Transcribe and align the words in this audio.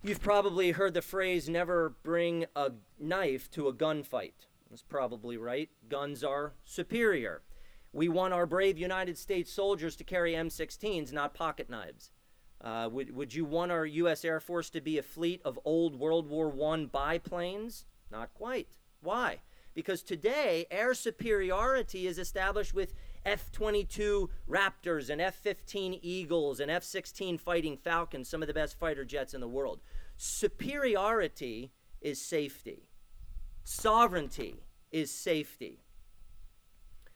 You've 0.00 0.22
probably 0.22 0.70
heard 0.70 0.94
the 0.94 1.02
phrase 1.02 1.48
never 1.48 1.96
bring 2.04 2.46
a 2.54 2.70
knife 3.00 3.50
to 3.50 3.66
a 3.66 3.74
gunfight. 3.74 4.46
That's 4.70 4.82
probably 4.82 5.36
right. 5.36 5.70
Guns 5.88 6.22
are 6.22 6.52
superior. 6.64 7.42
We 7.92 8.08
want 8.08 8.32
our 8.32 8.46
brave 8.46 8.78
United 8.78 9.18
States 9.18 9.52
soldiers 9.52 9.96
to 9.96 10.04
carry 10.04 10.34
M16s, 10.34 11.12
not 11.12 11.34
pocket 11.34 11.68
knives. 11.68 12.12
Uh, 12.60 12.88
would, 12.92 13.14
would 13.14 13.34
you 13.34 13.44
want 13.44 13.72
our 13.72 13.84
U.S. 13.86 14.24
Air 14.24 14.38
Force 14.38 14.70
to 14.70 14.80
be 14.80 14.98
a 14.98 15.02
fleet 15.02 15.40
of 15.44 15.58
old 15.64 15.98
World 15.98 16.28
War 16.28 16.54
I 16.72 16.84
biplanes? 16.84 17.84
Not 18.10 18.32
quite. 18.34 18.76
Why? 19.00 19.40
Because 19.74 20.02
today, 20.04 20.66
air 20.70 20.94
superiority 20.94 22.06
is 22.06 22.18
established 22.18 22.72
with 22.72 22.94
F 23.28 23.52
22 23.52 24.30
Raptors 24.48 25.10
and 25.10 25.20
F 25.20 25.34
15 25.34 25.98
Eagles 26.00 26.60
and 26.60 26.70
F 26.70 26.82
16 26.82 27.36
Fighting 27.36 27.76
Falcons, 27.76 28.26
some 28.26 28.40
of 28.40 28.48
the 28.48 28.54
best 28.54 28.78
fighter 28.78 29.04
jets 29.04 29.34
in 29.34 29.42
the 29.42 29.46
world. 29.46 29.80
Superiority 30.16 31.70
is 32.00 32.22
safety, 32.22 32.88
sovereignty 33.64 34.62
is 34.90 35.10
safety. 35.10 35.82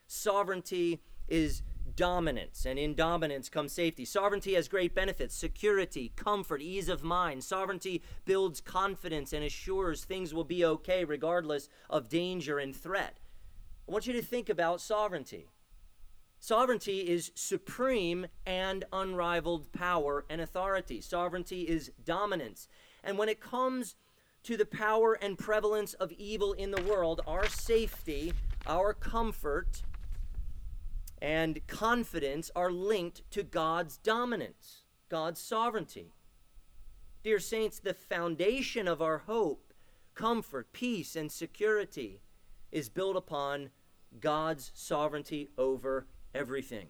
Sovereignty 0.06 1.00
is 1.26 1.62
dominance, 1.96 2.66
and 2.66 2.78
in 2.78 2.94
dominance 2.94 3.48
comes 3.48 3.72
safety. 3.72 4.04
Sovereignty 4.04 4.52
has 4.52 4.68
great 4.68 4.94
benefits 4.94 5.34
security, 5.34 6.12
comfort, 6.14 6.60
ease 6.60 6.90
of 6.90 7.02
mind. 7.02 7.42
Sovereignty 7.42 8.02
builds 8.26 8.60
confidence 8.60 9.32
and 9.32 9.42
assures 9.42 10.04
things 10.04 10.34
will 10.34 10.44
be 10.44 10.62
okay 10.62 11.04
regardless 11.04 11.70
of 11.88 12.10
danger 12.10 12.58
and 12.58 12.76
threat. 12.76 13.18
I 13.88 13.92
want 13.92 14.06
you 14.06 14.12
to 14.12 14.20
think 14.20 14.50
about 14.50 14.82
sovereignty. 14.82 15.48
Sovereignty 16.44 17.08
is 17.08 17.30
supreme 17.36 18.26
and 18.44 18.84
unrivaled 18.92 19.70
power 19.70 20.24
and 20.28 20.40
authority. 20.40 21.00
Sovereignty 21.00 21.62
is 21.62 21.92
dominance. 22.04 22.66
And 23.04 23.16
when 23.16 23.28
it 23.28 23.40
comes 23.40 23.94
to 24.42 24.56
the 24.56 24.66
power 24.66 25.14
and 25.14 25.38
prevalence 25.38 25.94
of 25.94 26.10
evil 26.10 26.52
in 26.54 26.72
the 26.72 26.82
world, 26.82 27.20
our 27.28 27.46
safety, 27.46 28.32
our 28.66 28.92
comfort, 28.92 29.84
and 31.20 31.64
confidence 31.68 32.50
are 32.56 32.72
linked 32.72 33.22
to 33.30 33.44
God's 33.44 33.96
dominance, 33.96 34.82
God's 35.08 35.40
sovereignty. 35.40 36.12
Dear 37.22 37.38
saints, 37.38 37.78
the 37.78 37.94
foundation 37.94 38.88
of 38.88 39.00
our 39.00 39.18
hope, 39.18 39.72
comfort, 40.16 40.72
peace, 40.72 41.14
and 41.14 41.30
security 41.30 42.20
is 42.72 42.88
built 42.88 43.14
upon 43.14 43.70
God's 44.18 44.72
sovereignty 44.74 45.48
over 45.56 46.08
everything. 46.34 46.88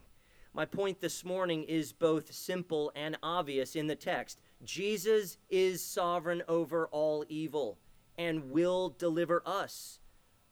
My 0.54 0.64
point 0.66 1.00
this 1.00 1.24
morning 1.24 1.64
is 1.64 1.92
both 1.92 2.32
simple 2.32 2.92
and 2.94 3.16
obvious 3.22 3.74
in 3.74 3.86
the 3.86 3.96
text. 3.96 4.38
Jesus 4.62 5.38
is 5.48 5.82
sovereign 5.82 6.42
over 6.46 6.86
all 6.88 7.24
evil 7.28 7.78
and 8.18 8.50
will 8.50 8.90
deliver 8.90 9.42
us 9.46 9.98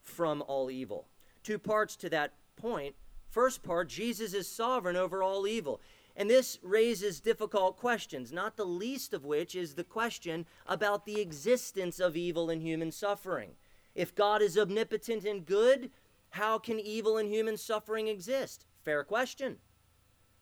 from 0.01 0.41
all 0.47 0.71
evil. 0.71 1.07
Two 1.43 1.59
parts 1.59 1.95
to 1.97 2.09
that 2.09 2.33
point. 2.55 2.95
First 3.29 3.61
part, 3.61 3.89
Jesus 3.89 4.33
is 4.33 4.47
sovereign 4.47 4.95
over 4.95 5.21
all 5.21 5.47
evil. 5.47 5.81
And 6.15 6.29
this 6.29 6.59
raises 6.61 7.21
difficult 7.21 7.77
questions, 7.77 8.33
not 8.33 8.57
the 8.57 8.65
least 8.65 9.13
of 9.13 9.23
which 9.23 9.55
is 9.55 9.75
the 9.75 9.83
question 9.83 10.45
about 10.67 11.05
the 11.05 11.21
existence 11.21 11.99
of 11.99 12.17
evil 12.17 12.49
and 12.49 12.61
human 12.61 12.91
suffering. 12.91 13.51
If 13.95 14.15
God 14.15 14.41
is 14.41 14.57
omnipotent 14.57 15.25
and 15.25 15.45
good, 15.45 15.91
how 16.31 16.57
can 16.57 16.79
evil 16.79 17.17
and 17.17 17.29
human 17.29 17.57
suffering 17.57 18.07
exist? 18.07 18.65
Fair 18.83 19.03
question. 19.03 19.57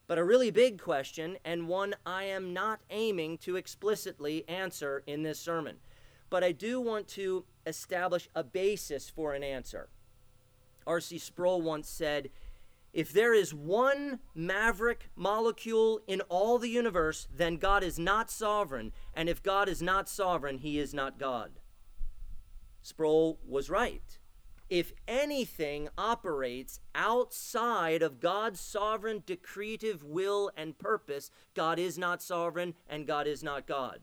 But 0.06 0.18
a 0.18 0.24
really 0.24 0.50
big 0.50 0.80
question, 0.80 1.38
and 1.44 1.68
one 1.68 1.94
I 2.04 2.24
am 2.24 2.52
not 2.52 2.80
aiming 2.90 3.38
to 3.38 3.56
explicitly 3.56 4.48
answer 4.48 5.04
in 5.06 5.22
this 5.22 5.38
sermon. 5.38 5.76
But 6.30 6.42
I 6.42 6.52
do 6.52 6.80
want 6.80 7.06
to 7.08 7.44
establish 7.66 8.28
a 8.34 8.42
basis 8.42 9.08
for 9.08 9.34
an 9.34 9.44
answer. 9.44 9.88
R.C. 10.86 11.18
Sproul 11.18 11.62
once 11.62 11.88
said, 11.88 12.30
if 12.92 13.12
there 13.12 13.32
is 13.32 13.54
one 13.54 14.18
maverick 14.34 15.10
molecule 15.14 16.00
in 16.08 16.22
all 16.22 16.58
the 16.58 16.68
universe, 16.68 17.28
then 17.32 17.56
God 17.56 17.84
is 17.84 17.98
not 17.98 18.32
sovereign. 18.32 18.92
And 19.14 19.28
if 19.28 19.44
God 19.44 19.68
is 19.68 19.80
not 19.80 20.08
sovereign, 20.08 20.58
he 20.58 20.80
is 20.80 20.92
not 20.92 21.18
God. 21.18 21.60
Sproul 22.82 23.38
was 23.46 23.70
right 23.70 24.18
if 24.70 24.92
anything 25.08 25.88
operates 25.98 26.78
outside 26.94 28.02
of 28.02 28.20
God's 28.20 28.60
sovereign 28.60 29.24
decretive 29.26 30.04
will 30.04 30.52
and 30.56 30.78
purpose, 30.78 31.28
God 31.54 31.80
is 31.80 31.98
not 31.98 32.22
sovereign 32.22 32.74
and 32.88 33.06
God 33.06 33.26
is 33.26 33.42
not 33.42 33.66
God. 33.66 34.02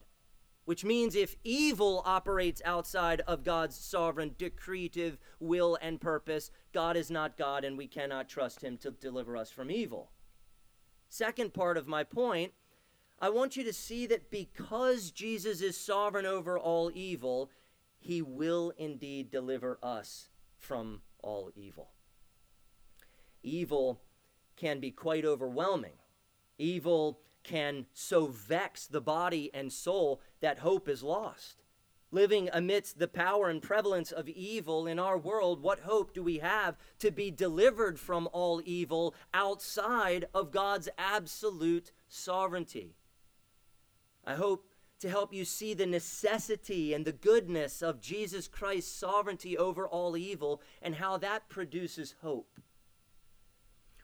Which 0.65 0.83
means 0.83 1.15
if 1.15 1.37
evil 1.45 2.03
operates 2.05 2.61
outside 2.65 3.21
of 3.21 3.45
God's 3.45 3.77
sovereign 3.77 4.35
decretive 4.37 5.17
will 5.39 5.77
and 5.81 6.01
purpose, 6.01 6.51
God 6.73 6.97
is 6.97 7.09
not 7.09 7.37
God 7.37 7.63
and 7.63 7.77
we 7.77 7.87
cannot 7.87 8.27
trust 8.27 8.61
Him 8.61 8.77
to 8.79 8.91
deliver 8.91 9.37
us 9.37 9.49
from 9.49 9.71
evil. 9.71 10.11
Second 11.07 11.53
part 11.53 11.77
of 11.77 11.87
my 11.87 12.03
point 12.03 12.51
I 13.19 13.29
want 13.29 13.55
you 13.55 13.63
to 13.63 13.73
see 13.73 14.05
that 14.07 14.29
because 14.29 15.11
Jesus 15.11 15.61
is 15.61 15.75
sovereign 15.77 16.25
over 16.25 16.59
all 16.59 16.91
evil, 16.93 17.49
He 17.97 18.21
will 18.21 18.73
indeed 18.77 19.31
deliver 19.31 19.79
us 19.81 20.27
from 20.57 21.01
all 21.21 21.51
evil. 21.55 21.89
Evil 23.43 24.01
can 24.55 24.79
be 24.79 24.91
quite 24.91 25.25
overwhelming. 25.25 25.93
Evil 26.57 27.19
can 27.43 27.85
so 27.93 28.27
vex 28.27 28.87
the 28.87 29.01
body 29.01 29.49
and 29.53 29.71
soul 29.71 30.21
that 30.41 30.59
hope 30.59 30.89
is 30.89 31.03
lost. 31.03 31.61
Living 32.11 32.49
amidst 32.53 32.99
the 32.99 33.07
power 33.07 33.49
and 33.49 33.61
prevalence 33.61 34.11
of 34.11 34.29
evil 34.29 34.87
in 34.87 34.97
our 34.97 35.17
world, 35.17 35.61
what 35.61 35.81
hope 35.81 36.13
do 36.13 36.23
we 36.23 36.39
have 36.39 36.77
to 36.99 37.11
be 37.11 37.29
delivered 37.29 37.99
from 37.99 38.29
all 38.31 38.61
evil 38.65 39.13
outside 39.33 40.25
of 40.33 40.51
God's 40.51 40.87
absolute 40.97 41.91
sovereignty? 42.07 42.95
I 44.25 44.35
hope 44.35 44.69
to 44.99 45.09
help 45.09 45.33
you 45.33 45.45
see 45.45 45.73
the 45.73 45.85
necessity 45.85 46.93
and 46.93 47.05
the 47.05 47.11
goodness 47.11 47.81
of 47.81 48.01
Jesus 48.01 48.47
Christ's 48.47 48.91
sovereignty 48.91 49.57
over 49.57 49.87
all 49.87 50.17
evil 50.17 50.61
and 50.81 50.95
how 50.95 51.17
that 51.17 51.49
produces 51.49 52.15
hope. 52.21 52.59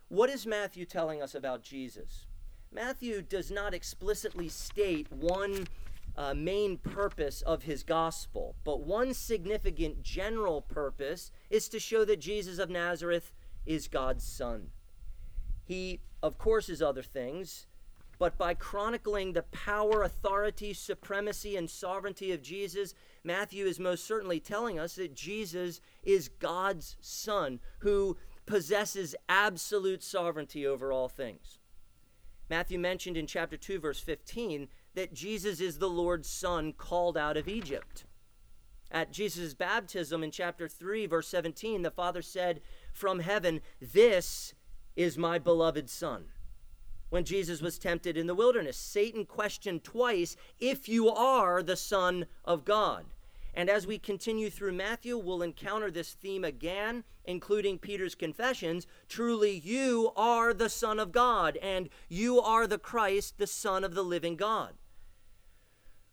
What 0.08 0.30
is 0.30 0.46
Matthew 0.46 0.86
telling 0.86 1.22
us 1.22 1.34
about 1.34 1.64
Jesus? 1.64 2.28
Matthew 2.72 3.22
does 3.22 3.50
not 3.50 3.74
explicitly 3.74 4.50
state 4.50 5.12
one 5.12 5.68
uh, 6.16 6.34
main 6.34 6.78
purpose 6.78 7.42
of 7.42 7.64
his 7.64 7.84
gospel, 7.84 8.56
but 8.64 8.82
one 8.82 9.14
significant 9.14 10.04
general 10.04 10.62
purpose 10.62 11.32
is 11.50 11.68
to 11.70 11.80
show 11.80 12.06
that 12.06 12.20
Jesus 12.20 12.60
of 12.60 12.70
Nazareth 12.70 13.34
is 13.66 13.88
God's 13.88 14.24
Son. 14.24 14.68
He, 15.64 16.02
of 16.22 16.38
course, 16.38 16.70
is 16.70 16.82
other 16.82 17.02
things, 17.02 17.68
but 18.20 18.38
by 18.38 18.54
chronicling 18.54 19.34
the 19.34 19.44
power, 19.44 20.04
authority, 20.04 20.74
supremacy, 20.74 21.56
and 21.56 21.70
sovereignty 21.70 22.32
of 22.32 22.42
Jesus, 22.42 22.94
Matthew 23.24 23.66
is 23.66 23.80
most 23.80 24.06
certainly 24.06 24.40
telling 24.40 24.80
us 24.80 24.96
that 24.96 25.16
Jesus 25.16 25.82
is 26.04 26.28
God's 26.28 26.98
Son 27.02 27.60
who 27.80 28.18
possesses 28.46 29.16
absolute 29.28 30.04
sovereignty 30.04 30.66
over 30.68 30.92
all 30.92 31.10
things. 31.10 31.60
Matthew 32.50 32.78
mentioned 32.78 33.18
in 33.18 33.26
chapter 33.26 33.58
2, 33.58 33.80
verse 33.80 34.00
15, 34.00 34.68
that 34.96 35.14
Jesus 35.14 35.60
is 35.60 35.80
the 35.80 35.90
Lord's 35.90 36.30
Son 36.30 36.74
called 36.74 37.18
out 37.18 37.38
of 37.38 37.48
Egypt. 37.48 38.06
At 38.92 39.12
Jesus' 39.12 39.56
baptism 39.56 40.24
in 40.24 40.30
chapter 40.30 40.68
3, 40.68 41.08
verse 41.08 41.28
17, 41.28 41.82
the 41.82 41.90
Father 41.90 42.22
said 42.22 42.62
from 42.92 43.20
heaven, 43.20 43.62
This 43.82 44.54
is 44.96 45.18
my 45.18 45.40
beloved 45.40 45.90
Son 45.90 46.26
when 47.14 47.24
Jesus 47.24 47.62
was 47.62 47.78
tempted 47.78 48.18
in 48.18 48.26
the 48.26 48.34
wilderness. 48.34 48.76
Satan 48.76 49.24
questioned 49.24 49.84
twice 49.84 50.36
if 50.60 50.90
you 50.90 51.10
are 51.10 51.62
the 51.62 51.76
Son 51.76 52.26
of 52.44 52.66
God. 52.66 53.06
And 53.54 53.70
as 53.70 53.86
we 53.86 54.00
continue 54.00 54.50
through 54.50 54.74
Matthew, 54.74 55.16
we'll 55.20 55.44
encounter 55.44 55.92
this 55.92 56.14
theme 56.14 56.44
again, 56.44 57.04
including 57.24 57.78
Peter's 57.78 58.16
confessions. 58.16 58.88
Truly, 59.08 59.62
you 59.64 60.12
are 60.16 60.56
the 60.56 60.70
Son 60.70 60.98
of 60.98 61.12
God, 61.12 61.56
and 61.58 61.88
you 62.10 62.42
are 62.42 62.66
the 62.66 62.80
Christ, 62.80 63.38
the 63.38 63.46
Son 63.46 63.84
of 63.84 63.94
the 63.94 64.02
living 64.02 64.36
God. 64.36 64.74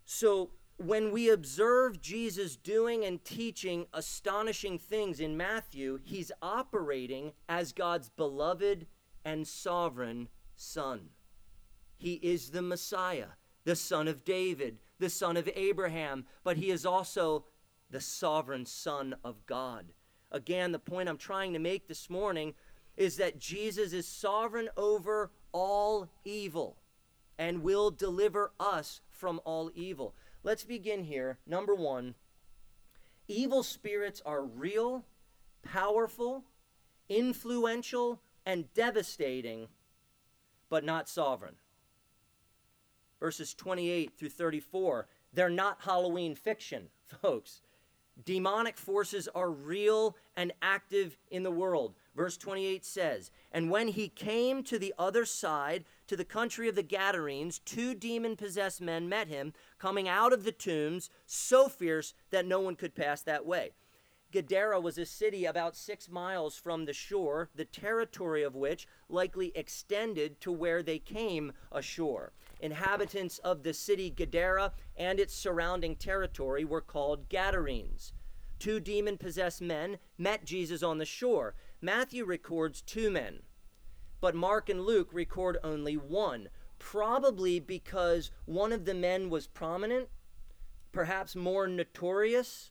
So, 0.04 0.50
when 0.76 1.12
we 1.12 1.30
observe 1.30 2.02
Jesus 2.02 2.56
doing 2.56 3.06
and 3.06 3.24
teaching 3.24 3.86
astonishing 3.94 4.78
things 4.78 5.18
in 5.18 5.34
Matthew, 5.34 5.98
he's 6.02 6.30
operating 6.42 7.32
as 7.48 7.72
God's 7.72 8.10
beloved 8.10 8.86
and 9.24 9.48
sovereign 9.48 10.28
son. 10.60 11.10
He 11.96 12.14
is 12.14 12.50
the 12.50 12.62
Messiah, 12.62 13.28
the 13.64 13.76
son 13.76 14.08
of 14.08 14.24
David, 14.24 14.78
the 14.98 15.10
son 15.10 15.36
of 15.36 15.48
Abraham, 15.54 16.26
but 16.44 16.56
he 16.56 16.70
is 16.70 16.86
also 16.86 17.44
the 17.90 18.00
sovereign 18.00 18.66
son 18.66 19.16
of 19.24 19.46
God. 19.46 19.92
Again, 20.30 20.72
the 20.72 20.78
point 20.78 21.08
I'm 21.08 21.18
trying 21.18 21.52
to 21.54 21.58
make 21.58 21.88
this 21.88 22.08
morning 22.08 22.54
is 22.96 23.16
that 23.16 23.38
Jesus 23.38 23.92
is 23.92 24.06
sovereign 24.06 24.68
over 24.76 25.30
all 25.52 26.08
evil 26.24 26.76
and 27.38 27.62
will 27.62 27.90
deliver 27.90 28.52
us 28.60 29.00
from 29.08 29.40
all 29.44 29.70
evil. 29.74 30.14
let's 30.42 30.64
begin 30.64 31.04
here. 31.04 31.38
Number 31.46 31.74
one 31.74 32.14
evil 33.28 33.62
spirits 33.62 34.20
are 34.26 34.42
real, 34.42 35.04
powerful, 35.62 36.44
influential, 37.08 38.20
and 38.44 38.72
devastating, 38.74 39.68
but 40.70 40.84
not 40.84 41.08
sovereign. 41.08 41.56
Verses 43.18 43.52
28 43.52 44.12
through 44.16 44.30
34, 44.30 45.06
they're 45.34 45.50
not 45.50 45.82
Halloween 45.82 46.34
fiction, 46.34 46.88
folks. 47.20 47.60
Demonic 48.24 48.76
forces 48.76 49.28
are 49.34 49.50
real 49.50 50.16
and 50.36 50.52
active 50.60 51.16
in 51.30 51.42
the 51.42 51.50
world. 51.50 51.94
Verse 52.14 52.36
28 52.36 52.84
says, 52.84 53.30
And 53.52 53.70
when 53.70 53.88
he 53.88 54.08
came 54.08 54.62
to 54.64 54.78
the 54.78 54.94
other 54.98 55.24
side, 55.24 55.84
to 56.06 56.16
the 56.16 56.24
country 56.24 56.68
of 56.68 56.74
the 56.74 56.82
Gadarenes, 56.82 57.60
two 57.60 57.94
demon 57.94 58.36
possessed 58.36 58.80
men 58.80 59.08
met 59.08 59.28
him, 59.28 59.54
coming 59.78 60.08
out 60.08 60.32
of 60.32 60.44
the 60.44 60.52
tombs, 60.52 61.08
so 61.24 61.68
fierce 61.68 62.14
that 62.30 62.46
no 62.46 62.60
one 62.60 62.76
could 62.76 62.94
pass 62.94 63.22
that 63.22 63.46
way. 63.46 63.70
Gadara 64.32 64.80
was 64.80 64.96
a 64.98 65.06
city 65.06 65.44
about 65.44 65.76
six 65.76 66.08
miles 66.08 66.56
from 66.56 66.84
the 66.84 66.92
shore, 66.92 67.50
the 67.54 67.64
territory 67.64 68.42
of 68.42 68.54
which 68.54 68.86
likely 69.08 69.52
extended 69.54 70.40
to 70.40 70.52
where 70.52 70.82
they 70.82 70.98
came 70.98 71.52
ashore. 71.72 72.32
Inhabitants 72.60 73.38
of 73.38 73.62
the 73.62 73.74
city 73.74 74.10
Gadara 74.10 74.72
and 74.96 75.18
its 75.18 75.34
surrounding 75.34 75.96
territory 75.96 76.64
were 76.64 76.80
called 76.80 77.28
Gadarenes. 77.28 78.12
Two 78.58 78.78
demon 78.78 79.16
possessed 79.16 79.62
men 79.62 79.98
met 80.18 80.44
Jesus 80.44 80.82
on 80.82 80.98
the 80.98 81.06
shore. 81.06 81.54
Matthew 81.80 82.24
records 82.24 82.82
two 82.82 83.10
men, 83.10 83.40
but 84.20 84.34
Mark 84.34 84.68
and 84.68 84.82
Luke 84.82 85.08
record 85.12 85.56
only 85.64 85.96
one, 85.96 86.50
probably 86.78 87.58
because 87.58 88.30
one 88.44 88.70
of 88.70 88.84
the 88.84 88.94
men 88.94 89.30
was 89.30 89.46
prominent, 89.46 90.08
perhaps 90.92 91.34
more 91.34 91.66
notorious. 91.66 92.69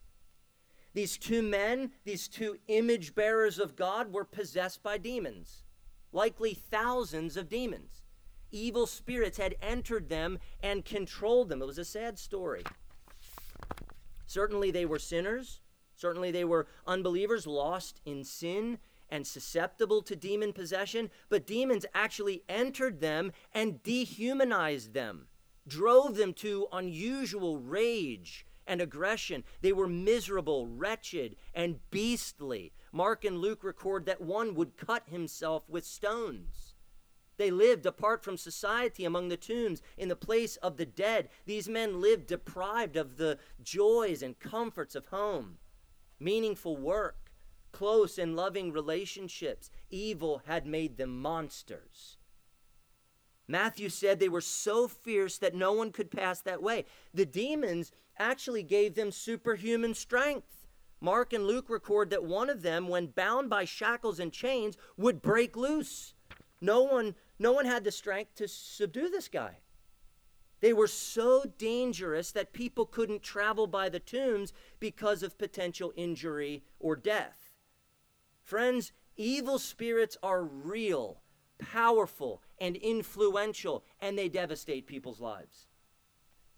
These 0.99 1.17
two 1.17 1.41
men, 1.41 1.93
these 2.03 2.27
two 2.27 2.57
image 2.67 3.15
bearers 3.15 3.57
of 3.57 3.77
God, 3.77 4.11
were 4.11 4.25
possessed 4.25 4.83
by 4.83 4.97
demons, 4.97 5.63
likely 6.11 6.53
thousands 6.53 7.37
of 7.37 7.47
demons. 7.47 8.03
Evil 8.51 8.85
spirits 8.85 9.37
had 9.37 9.55
entered 9.61 10.09
them 10.09 10.39
and 10.61 10.83
controlled 10.83 11.47
them. 11.47 11.61
It 11.61 11.67
was 11.67 11.77
a 11.77 11.85
sad 11.85 12.19
story. 12.19 12.63
Certainly, 14.25 14.71
they 14.71 14.85
were 14.85 14.99
sinners. 14.99 15.61
Certainly, 15.95 16.31
they 16.31 16.43
were 16.43 16.67
unbelievers, 16.85 17.47
lost 17.47 18.01
in 18.03 18.25
sin 18.25 18.77
and 19.09 19.25
susceptible 19.25 20.01
to 20.01 20.17
demon 20.17 20.51
possession, 20.51 21.11
but 21.29 21.47
demons 21.47 21.85
actually 21.93 22.43
entered 22.49 22.99
them 22.99 23.31
and 23.53 23.81
dehumanized 23.83 24.93
them, 24.93 25.27
drove 25.65 26.17
them 26.17 26.33
to 26.33 26.67
unusual 26.73 27.57
rage 27.57 28.45
and 28.69 28.79
aggression. 28.81 29.43
They 29.61 29.73
were 29.73 29.87
miserable, 29.87 30.67
wretched, 30.67 31.35
and 31.53 31.79
beastly. 31.91 32.71
Mark 32.93 33.25
and 33.25 33.39
Luke 33.39 33.63
record 33.63 34.05
that 34.05 34.21
one 34.21 34.55
would 34.55 34.77
cut 34.77 35.03
himself 35.09 35.67
with 35.67 35.85
stones. 35.85 36.75
They 37.37 37.51
lived 37.51 37.85
apart 37.85 38.23
from 38.23 38.37
society 38.37 39.05
among 39.05 39.29
the 39.29 39.37
tombs 39.37 39.81
in 39.97 40.09
the 40.09 40.15
place 40.15 40.57
of 40.57 40.77
the 40.77 40.85
dead. 40.85 41.29
These 41.45 41.67
men 41.69 41.99
lived 41.99 42.27
deprived 42.27 42.95
of 42.95 43.17
the 43.17 43.39
joys 43.61 44.21
and 44.21 44.39
comforts 44.39 44.95
of 44.95 45.07
home 45.07 45.57
meaningful 46.19 46.75
work, 46.75 47.31
close 47.71 48.17
and 48.17 48.35
loving 48.35 48.71
relationships. 48.73 49.71
Evil 49.89 50.41
had 50.45 50.65
made 50.65 50.97
them 50.97 51.21
monsters. 51.21 52.17
Matthew 53.49 53.89
said 53.89 54.19
they 54.19 54.29
were 54.29 54.41
so 54.41 54.87
fierce 54.87 55.39
that 55.39 55.55
no 55.55 55.73
one 55.73 55.91
could 55.91 56.11
pass 56.11 56.39
that 56.41 56.61
way. 56.61 56.85
The 57.15 57.25
demons 57.25 57.91
actually 58.19 58.61
gave 58.61 58.93
them 58.93 59.11
superhuman 59.11 59.95
strength. 59.95 60.67
Mark 61.01 61.33
and 61.33 61.47
Luke 61.47 61.67
record 61.67 62.11
that 62.11 62.23
one 62.23 62.51
of 62.51 62.61
them, 62.61 62.87
when 62.87 63.07
bound 63.07 63.49
by 63.49 63.65
shackles 63.65 64.19
and 64.19 64.31
chains, 64.31 64.77
would 64.97 65.23
break 65.23 65.57
loose. 65.57 66.13
No 66.61 66.83
one, 66.83 67.15
no 67.39 67.51
one 67.51 67.65
had 67.65 67.83
the 67.83 67.91
strength 67.91 68.35
to 68.35 68.47
subdue 68.47 69.09
this 69.09 69.27
guy. 69.27 69.57
They 70.59 70.71
were 70.71 70.87
so 70.87 71.43
dangerous 71.57 72.31
that 72.33 72.53
people 72.53 72.85
couldn't 72.85 73.23
travel 73.23 73.65
by 73.65 73.89
the 73.89 73.99
tombs 73.99 74.53
because 74.79 75.23
of 75.23 75.39
potential 75.39 75.91
injury 75.95 76.61
or 76.79 76.95
death. 76.95 77.55
Friends, 78.43 78.91
evil 79.17 79.57
spirits 79.57 80.17
are 80.21 80.43
real, 80.43 81.21
powerful, 81.59 82.41
and 82.59 82.75
influential, 82.75 83.83
and 83.99 84.17
they 84.17 84.29
devastate 84.29 84.87
people's 84.87 85.19
lives. 85.19 85.67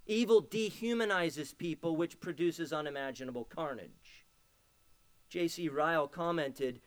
Evil 0.05 0.41
dehumanizes 0.41 1.57
people, 1.57 1.95
which 1.95 2.19
produces 2.19 2.73
unimaginable 2.73 3.45
carnage. 3.45 4.25
J.C. 5.29 5.69
Ryle 5.69 6.07
commented, 6.07 6.81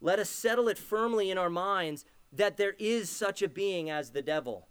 Let 0.00 0.18
us 0.18 0.30
settle 0.30 0.68
it 0.68 0.78
firmly 0.78 1.30
in 1.30 1.38
our 1.38 1.50
minds 1.50 2.04
that 2.32 2.56
there 2.56 2.74
is 2.78 3.10
such 3.10 3.42
a 3.42 3.48
being 3.48 3.90
as 3.90 4.10
the 4.10 4.22
devil 4.22 4.68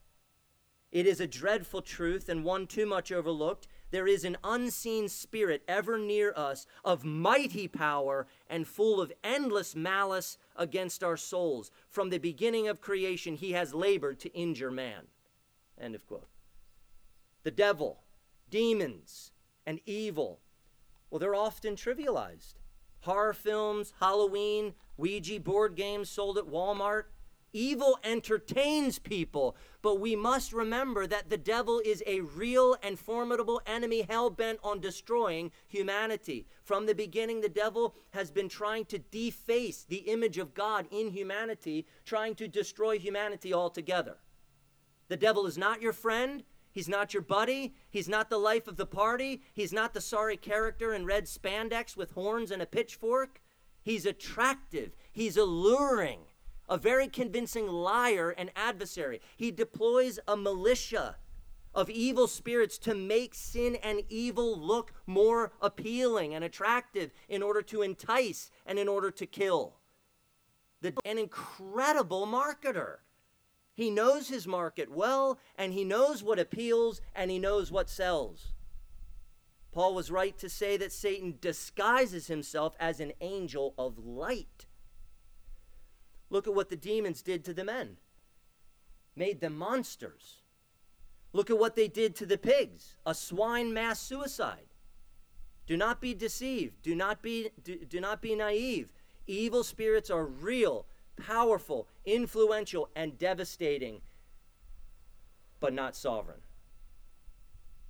it 0.95 1.05
is 1.05 1.19
a 1.19 1.27
dreadful 1.27 1.81
truth 1.81 2.29
and 2.29 2.45
one 2.45 2.67
too 2.67 2.85
much 2.85 3.11
overlooked. 3.11 3.67
There 3.91 4.07
is 4.07 4.25
an 4.25 4.37
unseen 4.43 5.07
spirit 5.09 5.63
ever 5.67 5.97
near 5.97 6.33
us 6.35 6.65
of 6.83 7.05
mighty 7.05 7.67
power 7.67 8.27
and 8.49 8.67
full 8.67 8.99
of 8.99 9.13
endless 9.23 9.75
malice 9.75 10.37
against 10.55 11.03
our 11.03 11.17
souls. 11.17 11.71
From 11.89 12.09
the 12.09 12.17
beginning 12.17 12.67
of 12.67 12.81
creation, 12.81 13.35
he 13.35 13.53
has 13.53 13.73
labored 13.73 14.19
to 14.21 14.33
injure 14.33 14.71
man. 14.71 15.07
End 15.79 15.95
of 15.95 16.05
quote. 16.07 16.27
The 17.43 17.51
devil, 17.51 18.03
demons, 18.49 19.31
and 19.65 19.79
evil, 19.85 20.39
well, 21.09 21.19
they're 21.19 21.35
often 21.35 21.75
trivialized. 21.75 22.55
Horror 23.01 23.33
films, 23.33 23.93
Halloween, 23.99 24.73
Ouija 24.97 25.39
board 25.39 25.75
games 25.75 26.09
sold 26.09 26.37
at 26.37 26.45
Walmart, 26.47 27.03
Evil 27.55 27.97
entertains 28.03 28.99
people, 28.99 29.55
but 29.81 30.01
we 30.01 30.13
must 30.13 30.51
remember 30.51 31.07
that 31.07 31.29
the 31.29 31.37
devil 31.37 31.81
is 31.85 32.03
a 32.05 32.19
real 32.19 32.75
and 32.83 32.99
formidable 32.99 33.61
enemy 33.65 34.01
hell 34.01 34.29
bent 34.29 34.59
on 34.61 34.81
destroying 34.81 35.49
humanity. 35.65 36.47
From 36.65 36.85
the 36.85 36.93
beginning, 36.93 37.39
the 37.39 37.47
devil 37.47 37.95
has 38.11 38.29
been 38.29 38.49
trying 38.49 38.83
to 38.87 38.99
deface 38.99 39.85
the 39.85 39.99
image 39.99 40.37
of 40.37 40.53
God 40.53 40.85
in 40.91 41.11
humanity, 41.11 41.87
trying 42.03 42.35
to 42.35 42.49
destroy 42.49 42.99
humanity 42.99 43.53
altogether. 43.53 44.17
The 45.07 45.15
devil 45.15 45.45
is 45.45 45.57
not 45.57 45.81
your 45.81 45.93
friend. 45.93 46.43
He's 46.73 46.89
not 46.89 47.13
your 47.13 47.23
buddy. 47.23 47.73
He's 47.89 48.09
not 48.09 48.29
the 48.29 48.37
life 48.37 48.67
of 48.67 48.75
the 48.75 48.85
party. 48.85 49.43
He's 49.53 49.71
not 49.71 49.93
the 49.93 50.01
sorry 50.01 50.35
character 50.35 50.93
in 50.93 51.05
red 51.05 51.23
spandex 51.23 51.95
with 51.95 52.11
horns 52.11 52.51
and 52.51 52.61
a 52.61 52.65
pitchfork. 52.65 53.39
He's 53.81 54.05
attractive. 54.05 54.93
He's 55.13 55.37
alluring 55.37 56.19
a 56.69 56.77
very 56.77 57.07
convincing 57.07 57.67
liar 57.67 58.33
and 58.37 58.51
adversary. 58.55 59.21
He 59.37 59.51
deploys 59.51 60.19
a 60.27 60.35
militia 60.35 61.17
of 61.73 61.89
evil 61.89 62.27
spirits 62.27 62.77
to 62.79 62.95
make 62.95 63.35
sin 63.35 63.75
and 63.83 64.01
evil 64.09 64.57
look 64.57 64.93
more 65.05 65.51
appealing 65.61 66.33
and 66.33 66.43
attractive 66.43 67.11
in 67.27 67.43
order 67.43 67.61
to 67.61 67.81
entice 67.81 68.49
and 68.65 68.79
in 68.79 68.87
order 68.87 69.11
to 69.11 69.25
kill. 69.25 69.75
The, 70.81 70.93
an 71.03 71.17
incredible 71.17 72.25
marketer. 72.25 72.97
He 73.73 73.89
knows 73.89 74.29
his 74.29 74.47
market 74.47 74.89
well, 74.89 75.37
and 75.57 75.73
he 75.73 75.83
knows 75.83 76.23
what 76.23 76.39
appeals, 76.39 77.01
and 77.13 77.29
he 77.29 77.39
knows 77.39 77.71
what 77.71 77.89
sells. 77.89 78.53
Paul 79.73 79.93
was 79.93 80.09
right 80.09 80.37
to 80.37 80.47
say 80.47 80.77
that 80.77 80.93
Satan 80.93 81.37
disguises 81.41 82.27
himself 82.27 82.77
as 82.79 83.01
an 83.01 83.11
angel 83.19 83.73
of 83.77 83.99
light. 83.99 84.67
Look 86.29 86.47
at 86.47 86.53
what 86.53 86.69
the 86.69 86.75
demons 86.75 87.21
did 87.21 87.45
to 87.45 87.53
the 87.53 87.63
men, 87.63 87.97
made 89.15 89.39
them 89.41 89.55
monsters. 89.55 90.41
Look 91.33 91.49
at 91.49 91.59
what 91.59 91.75
they 91.75 91.87
did 91.87 92.15
to 92.15 92.25
the 92.25 92.37
pigs 92.37 92.95
a 93.05 93.13
swine 93.13 93.73
mass 93.73 93.99
suicide. 93.99 94.67
Do 95.67 95.75
not 95.77 95.99
be 95.99 96.13
deceived. 96.13 96.81
Do 96.81 96.95
not 96.95 97.21
be, 97.21 97.49
do, 97.63 97.77
do 97.85 97.99
not 97.99 98.21
be 98.21 98.35
naive. 98.35 98.89
Evil 99.27 99.63
spirits 99.63 100.09
are 100.09 100.25
real, 100.25 100.85
powerful, 101.17 101.87
influential, 102.05 102.89
and 102.95 103.17
devastating, 103.17 104.01
but 105.59 105.73
not 105.73 105.95
sovereign. 105.95 106.41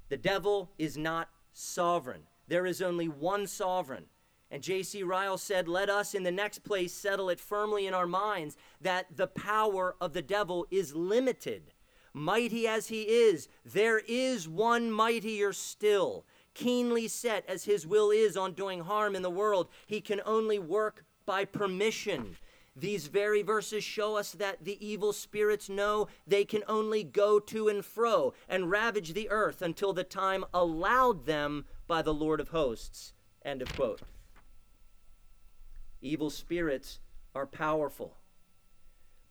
The 0.10 0.18
devil 0.18 0.72
is 0.78 0.98
not 0.98 1.30
sovereign. 1.52 2.22
There 2.48 2.66
is 2.66 2.82
only 2.82 3.08
one 3.08 3.48
sovereign, 3.48 4.06
and 4.56 4.64
J.C. 4.64 5.04
Ryle 5.04 5.38
said, 5.38 5.68
Let 5.68 5.90
us 5.90 6.14
in 6.14 6.24
the 6.24 6.32
next 6.32 6.60
place 6.60 6.94
settle 6.94 7.30
it 7.30 7.42
firmly 7.42 7.88
in 7.88 7.94
our 7.94 8.08
minds 8.08 8.56
that 8.80 9.18
the 9.18 9.28
power 9.28 9.98
of 10.00 10.14
the 10.14 10.22
devil 10.22 10.66
is 10.72 10.96
limited. 10.96 11.74
Mighty 12.14 12.66
as 12.66 12.88
he 12.88 13.02
is, 13.02 13.50
there 13.66 14.02
is 14.08 14.48
one 14.48 14.90
mightier 14.90 15.52
still. 15.52 16.26
Keenly 16.54 17.10
set 17.10 17.44
as 17.50 17.66
his 17.66 17.86
will 17.86 18.12
is 18.12 18.38
on 18.38 18.54
doing 18.54 18.80
harm 18.80 19.14
in 19.14 19.24
the 19.24 19.30
world, 19.30 19.68
he 19.88 20.00
can 20.00 20.22
only 20.26 20.58
work 20.58 21.04
by 21.26 21.44
permission. 21.44 22.38
These 22.78 23.08
very 23.08 23.42
verses 23.42 23.84
show 23.84 24.16
us 24.16 24.32
that 24.32 24.64
the 24.64 24.78
evil 24.80 25.12
spirits 25.12 25.68
know 25.68 26.08
they 26.26 26.46
can 26.46 26.64
only 26.70 27.04
go 27.04 27.42
to 27.42 27.68
and 27.68 27.84
fro 27.84 28.34
and 28.48 28.72
ravage 28.72 29.12
the 29.12 29.30
earth 29.30 29.62
until 29.62 29.92
the 29.92 30.06
time 30.06 30.46
allowed 30.54 31.26
them 31.26 31.66
by 31.88 32.02
the 32.02 32.14
Lord 32.14 32.40
of 32.40 32.48
hosts. 32.48 33.12
End 33.44 33.62
of 33.62 33.76
quote. 33.76 34.00
Evil 36.06 36.30
spirits 36.30 37.00
are 37.34 37.48
powerful, 37.48 38.18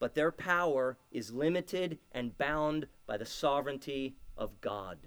but 0.00 0.16
their 0.16 0.32
power 0.32 0.98
is 1.12 1.32
limited 1.32 2.00
and 2.10 2.36
bound 2.36 2.88
by 3.06 3.16
the 3.16 3.24
sovereignty 3.24 4.16
of 4.36 4.60
God. 4.60 4.98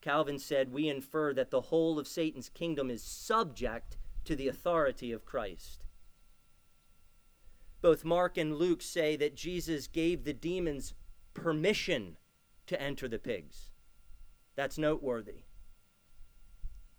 Calvin 0.00 0.40
said, 0.40 0.72
We 0.72 0.88
infer 0.88 1.32
that 1.34 1.52
the 1.52 1.60
whole 1.60 2.00
of 2.00 2.08
Satan's 2.08 2.48
kingdom 2.48 2.90
is 2.90 3.00
subject 3.00 3.96
to 4.24 4.34
the 4.34 4.48
authority 4.48 5.12
of 5.12 5.24
Christ. 5.24 5.84
Both 7.80 8.04
Mark 8.04 8.36
and 8.36 8.56
Luke 8.56 8.82
say 8.82 9.14
that 9.14 9.36
Jesus 9.36 9.86
gave 9.86 10.24
the 10.24 10.32
demons 10.32 10.94
permission 11.32 12.16
to 12.66 12.82
enter 12.82 13.06
the 13.06 13.20
pigs. 13.20 13.70
That's 14.56 14.76
noteworthy. 14.78 15.44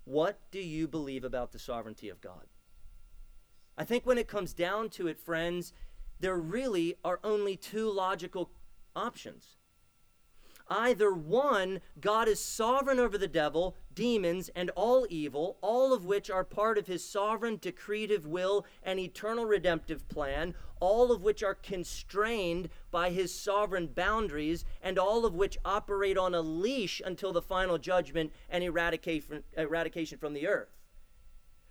What 0.06 0.40
do 0.52 0.62
you 0.62 0.88
believe 0.88 1.26
about 1.26 1.52
the 1.52 1.60
sovereignty 1.60 2.08
of 2.08 2.22
God? 2.22 2.46
I 3.80 3.86
think 3.86 4.06
when 4.06 4.18
it 4.18 4.28
comes 4.28 4.52
down 4.52 4.90
to 4.90 5.08
it, 5.08 5.18
friends, 5.18 5.72
there 6.20 6.36
really 6.36 6.98
are 7.02 7.22
only 7.24 7.56
two 7.56 7.90
logical 7.90 8.52
options. 8.94 9.56
Either 10.70 11.14
one, 11.14 11.80
God 12.00 12.28
is 12.28 12.42
sovereign 12.42 13.00
over 13.00 13.18
the 13.18 13.26
devil, 13.26 13.78
demons, 13.96 14.50
and 14.54 14.70
all 14.72 15.08
evil, 15.10 15.58
all 15.62 15.94
of 15.94 16.04
which 16.04 16.30
are 16.30 16.44
part 16.44 16.78
of 16.78 16.88
his 16.88 17.08
sovereign 17.08 17.56
decretive 17.56 18.26
will 18.26 18.66
and 18.84 19.00
eternal 19.00 19.46
redemptive 19.46 20.10
plan, 20.10 20.56
all 20.82 21.10
of 21.10 21.24
which 21.24 21.42
are 21.42 21.56
constrained 21.56 22.68
by 22.92 23.12
his 23.12 23.34
sovereign 23.34 23.88
boundaries, 23.88 24.66
and 24.82 25.00
all 25.00 25.26
of 25.26 25.36
which 25.36 25.58
operate 25.64 26.18
on 26.18 26.36
a 26.36 26.42
leash 26.42 27.02
until 27.04 27.32
the 27.32 27.42
final 27.42 27.78
judgment 27.78 28.34
and 28.50 28.62
eradication, 28.62 29.44
eradication 29.56 30.18
from 30.18 30.34
the 30.34 30.48
earth. 30.48 30.76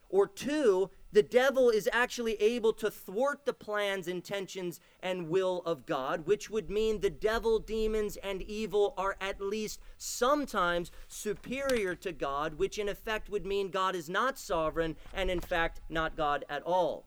Or 0.08 0.26
two, 0.26 0.90
the 1.12 1.22
devil 1.22 1.70
is 1.70 1.88
actually 1.92 2.34
able 2.34 2.72
to 2.74 2.90
thwart 2.90 3.46
the 3.46 3.52
plans, 3.52 4.08
intentions, 4.08 4.78
and 5.00 5.28
will 5.28 5.62
of 5.64 5.86
God, 5.86 6.26
which 6.26 6.50
would 6.50 6.68
mean 6.68 7.00
the 7.00 7.10
devil, 7.10 7.58
demons, 7.58 8.16
and 8.18 8.42
evil 8.42 8.94
are 8.98 9.16
at 9.20 9.40
least 9.40 9.80
sometimes 9.96 10.90
superior 11.06 11.94
to 11.94 12.12
God, 12.12 12.54
which 12.54 12.78
in 12.78 12.88
effect 12.88 13.30
would 13.30 13.46
mean 13.46 13.70
God 13.70 13.94
is 13.94 14.10
not 14.10 14.38
sovereign 14.38 14.96
and 15.14 15.30
in 15.30 15.40
fact 15.40 15.80
not 15.88 16.16
God 16.16 16.44
at 16.48 16.62
all. 16.62 17.06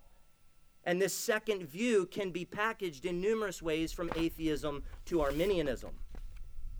And 0.84 1.00
this 1.00 1.14
second 1.14 1.68
view 1.68 2.08
can 2.08 2.32
be 2.32 2.44
packaged 2.44 3.06
in 3.06 3.22
numerous 3.22 3.62
ways 3.62 3.92
from 3.92 4.10
atheism 4.16 4.84
to 5.06 5.22
Arminianism. 5.22 5.92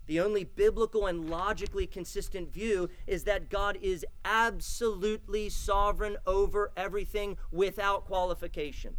The 0.06 0.20
only 0.20 0.44
biblical 0.44 1.06
and 1.06 1.30
logically 1.30 1.86
consistent 1.86 2.52
view 2.52 2.88
is 3.06 3.24
that 3.24 3.50
God 3.50 3.78
is 3.80 4.04
absolutely 4.24 5.48
sovereign 5.48 6.16
over 6.26 6.72
everything 6.76 7.36
without 7.50 8.06
qualification. 8.06 8.96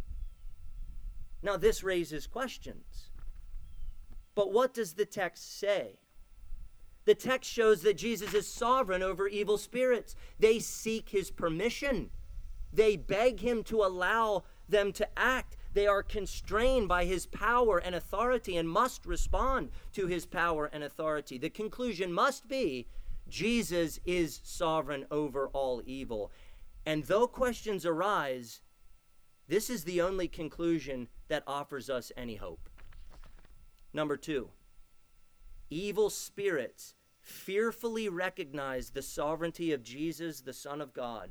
Now, 1.42 1.58
this 1.58 1.84
raises 1.84 2.26
questions. 2.26 3.10
But 4.34 4.52
what 4.52 4.72
does 4.72 4.94
the 4.94 5.04
text 5.04 5.58
say? 5.58 5.98
The 7.04 7.14
text 7.14 7.50
shows 7.50 7.82
that 7.82 7.98
Jesus 7.98 8.32
is 8.32 8.48
sovereign 8.48 9.02
over 9.02 9.28
evil 9.28 9.58
spirits. 9.58 10.16
They 10.38 10.58
seek 10.58 11.10
his 11.10 11.30
permission, 11.30 12.10
they 12.72 12.96
beg 12.96 13.40
him 13.40 13.62
to 13.64 13.84
allow 13.84 14.44
them 14.68 14.92
to 14.92 15.06
act. 15.16 15.56
They 15.74 15.88
are 15.88 16.04
constrained 16.04 16.88
by 16.88 17.04
his 17.04 17.26
power 17.26 17.78
and 17.78 17.94
authority 17.94 18.56
and 18.56 18.68
must 18.68 19.04
respond 19.04 19.70
to 19.92 20.06
his 20.06 20.24
power 20.24 20.66
and 20.72 20.84
authority. 20.84 21.36
The 21.36 21.50
conclusion 21.50 22.12
must 22.12 22.48
be 22.48 22.86
Jesus 23.28 23.98
is 24.06 24.40
sovereign 24.44 25.04
over 25.10 25.48
all 25.48 25.82
evil. 25.84 26.30
And 26.86 27.04
though 27.04 27.26
questions 27.26 27.84
arise, 27.84 28.60
this 29.48 29.68
is 29.68 29.84
the 29.84 30.00
only 30.00 30.28
conclusion 30.28 31.08
that 31.28 31.42
offers 31.46 31.90
us 31.90 32.12
any 32.16 32.36
hope. 32.36 32.68
Number 33.92 34.16
two, 34.16 34.50
evil 35.70 36.08
spirits 36.08 36.94
fearfully 37.20 38.08
recognize 38.08 38.90
the 38.90 39.02
sovereignty 39.02 39.72
of 39.72 39.82
Jesus, 39.82 40.40
the 40.40 40.52
Son 40.52 40.80
of 40.80 40.92
God, 40.92 41.30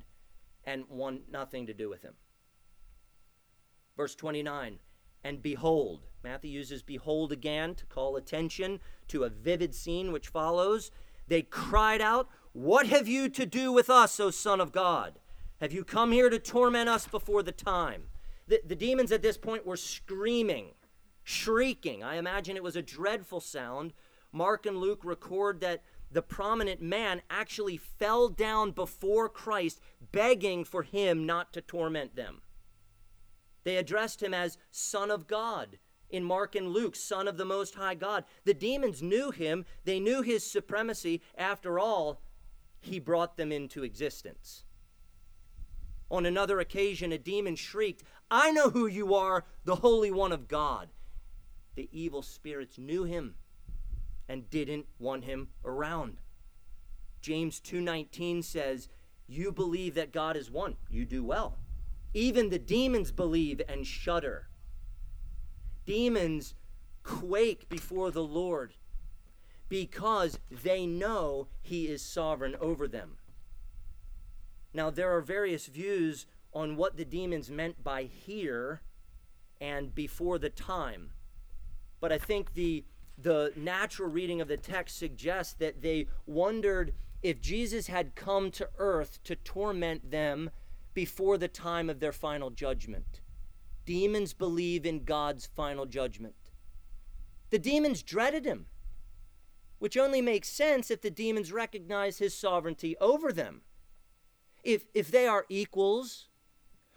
and 0.66 0.90
want 0.90 1.32
nothing 1.32 1.66
to 1.68 1.74
do 1.74 1.90
with 1.90 2.02
him. 2.02 2.14
Verse 3.96 4.16
29 4.16 4.80
And 5.24 5.42
behold, 5.42 6.08
Matthew 6.24 6.52
uses 6.52 6.82
behold 6.82 7.32
again 7.32 7.76
to 7.76 7.86
call 7.86 8.16
attention 8.16 8.80
to 9.10 9.24
a 9.24 9.30
vivid 9.30 9.76
scene 9.76 10.12
which 10.12 10.30
follows. 10.30 10.92
They 11.28 11.42
cried 11.42 12.02
out, 12.02 12.28
What 12.54 12.88
have 12.88 13.08
you 13.08 13.30
to 13.30 13.46
do 13.46 13.72
with 13.72 13.90
us, 13.90 14.20
O 14.20 14.32
Son 14.32 14.60
of 14.60 14.72
God? 14.72 15.20
Have 15.62 15.72
you 15.72 15.84
come 15.84 16.12
here 16.12 16.30
to 16.30 16.40
torment 16.40 16.90
us 16.90 17.08
before 17.08 17.44
the 17.44 17.52
time? 17.52 18.06
The, 18.48 18.62
the 18.66 18.76
demons 18.76 19.12
at 19.12 19.22
this 19.22 19.38
point 19.38 19.66
were 19.66 19.78
screaming, 19.78 20.74
shrieking. 21.24 22.04
I 22.04 22.16
imagine 22.16 22.58
it 22.58 22.64
was 22.64 22.76
a 22.76 22.82
dreadful 22.82 23.40
sound. 23.40 23.94
Mark 24.32 24.66
and 24.66 24.78
Luke 24.78 25.06
record 25.06 25.62
that 25.62 25.84
the 26.12 26.22
prominent 26.22 26.82
man 26.82 27.22
actually 27.30 27.78
fell 27.78 28.28
down 28.30 28.72
before 28.72 29.30
Christ, 29.30 29.80
begging 30.12 30.64
for 30.64 30.84
him 30.84 31.26
not 31.26 31.54
to 31.54 31.62
torment 31.62 32.16
them. 32.16 32.42
They 33.64 33.78
addressed 33.78 34.22
him 34.22 34.34
as 34.34 34.58
Son 34.72 35.12
of 35.12 35.28
God. 35.28 35.78
In 36.10 36.24
Mark 36.24 36.54
and 36.56 36.68
Luke, 36.68 36.96
Son 36.96 37.28
of 37.28 37.38
the 37.38 37.46
Most 37.46 37.76
High 37.76 37.96
God. 37.96 38.26
The 38.46 38.54
demons 38.54 39.02
knew 39.02 39.32
him, 39.32 39.66
they 39.84 40.00
knew 40.00 40.22
his 40.22 40.46
supremacy. 40.46 41.22
After 41.38 41.80
all, 41.80 42.22
he 42.80 43.00
brought 43.00 43.36
them 43.38 43.52
into 43.52 43.84
existence. 43.84 44.64
On 46.12 46.26
another 46.26 46.60
occasion, 46.60 47.12
a 47.12 47.18
demon 47.18 47.56
shrieked, 47.56 48.04
I 48.30 48.52
know 48.52 48.70
who 48.70 48.86
you 48.86 49.16
are, 49.16 49.46
the 49.66 49.78
Holy 49.78 50.12
One 50.12 50.32
of 50.32 50.48
God. 50.48 50.90
The 51.76 51.90
evil 51.92 52.22
spirits 52.22 52.78
knew 52.78 53.04
him 53.04 53.36
and 54.28 54.50
didn't 54.50 54.86
want 55.00 55.26
him 55.26 55.50
around. 55.66 56.20
James 57.22 57.60
2:19 57.60 58.44
says, 58.44 58.90
"You 59.28 59.52
believe 59.52 59.96
that 59.96 60.12
God 60.12 60.38
is 60.38 60.52
one. 60.52 60.78
You 60.90 61.06
do 61.06 61.24
well. 61.24 61.58
Even 62.14 62.50
the 62.50 62.60
demons 62.60 63.12
believe 63.12 63.62
and 63.68 63.86
shudder. 63.88 64.48
Demons 65.86 66.54
quake 67.04 67.68
before 67.70 68.12
the 68.12 68.24
Lord 68.24 68.74
because 69.68 70.40
they 70.50 70.86
know 70.86 71.48
He 71.62 71.88
is 71.88 72.02
sovereign 72.02 72.56
over 72.60 72.88
them. 72.88 73.18
Now, 74.74 74.90
there 74.90 75.16
are 75.16 75.22
various 75.22 75.68
views 75.68 76.26
on 76.54 76.76
what 76.76 76.98
the 76.98 77.06
demons 77.06 77.50
meant 77.50 77.84
by 77.84 78.04
here 78.04 78.82
and 79.60 79.94
before 79.94 80.38
the 80.38 80.50
time. 80.50 81.12
But 82.00 82.12
I 82.12 82.18
think 82.18 82.54
the, 82.54 82.84
the 83.18 83.54
natural 83.56 84.10
reading 84.10 84.42
of 84.42 84.48
the 84.48 84.58
text 84.58 84.98
suggests 84.98 85.54
that 85.54 85.82
they 85.82 86.08
wondered 86.26 86.94
if 87.22 87.42
Jesus 87.42 87.88
had 87.88 88.16
come 88.16 88.52
to 88.52 88.70
earth 88.78 89.20
to 89.24 89.36
torment 89.36 90.12
them 90.12 90.50
before 90.94 91.38
the 91.38 91.48
time 91.48 91.90
of 91.90 92.00
their 92.00 92.12
final 92.12 92.50
judgment. 92.50 93.22
Demons 93.86 94.34
believe 94.34 94.86
in 94.86 95.04
God's 95.04 95.46
final 95.46 95.86
judgment. 95.86 96.36
The 97.50 97.60
demons 97.60 98.02
dreaded 98.02 98.46
him, 98.46 98.68
which 99.80 99.98
only 99.98 100.22
makes 100.22 100.50
sense 100.50 100.90
if 100.90 101.02
the 101.02 101.12
demons 101.12 101.52
recognize 101.52 102.18
his 102.18 102.34
sovereignty 102.34 102.96
over 103.02 103.32
them. 103.32 103.62
If, 104.64 104.86
if 104.94 105.12
they 105.12 105.28
are 105.28 105.46
equals 105.50 106.30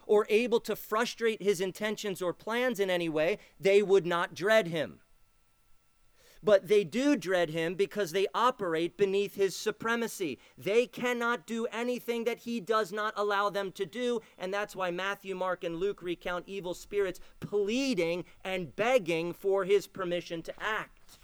or 0.07 0.27
able 0.31 0.61
to 0.61 0.77
frustrate 0.77 1.43
his 1.43 1.61
intentions 1.61 2.23
or 2.23 2.33
plans 2.33 2.79
in 2.79 2.89
any 2.89 3.09
way, 3.09 3.39
they 3.59 3.83
would 3.83 4.07
not 4.07 4.35
dread 4.35 4.69
him 4.69 5.01
but 6.47 6.69
they 6.69 6.85
do 6.85 7.17
dread 7.17 7.51
him 7.51 7.75
because 7.75 8.13
they 8.13 8.29
operate 8.33 8.97
beneath 8.97 9.35
his 9.35 9.57
supremacy. 9.57 10.39
They 10.57 10.87
cannot 10.87 11.45
do 11.45 11.67
anything 11.73 12.23
that 12.23 12.39
he 12.39 12.61
does 12.61 12.93
not 12.93 13.13
allow 13.17 13.51
them 13.51 13.73
to 13.73 13.85
do, 13.85 14.21
and 14.39 14.55
that's 14.55 14.77
why 14.77 14.93
Matthew, 14.93 15.35
Mark, 15.35 15.65
and 15.65 15.75
Luke 15.75 16.01
recount 16.03 16.45
evil 16.47 16.73
spirits 16.73 17.19
pleading 17.41 18.25
and 18.45 18.77
begging 18.77 19.33
for 19.33 19.65
his 19.65 19.89
permission 19.89 20.41
to 20.43 20.55
act. 20.63 21.19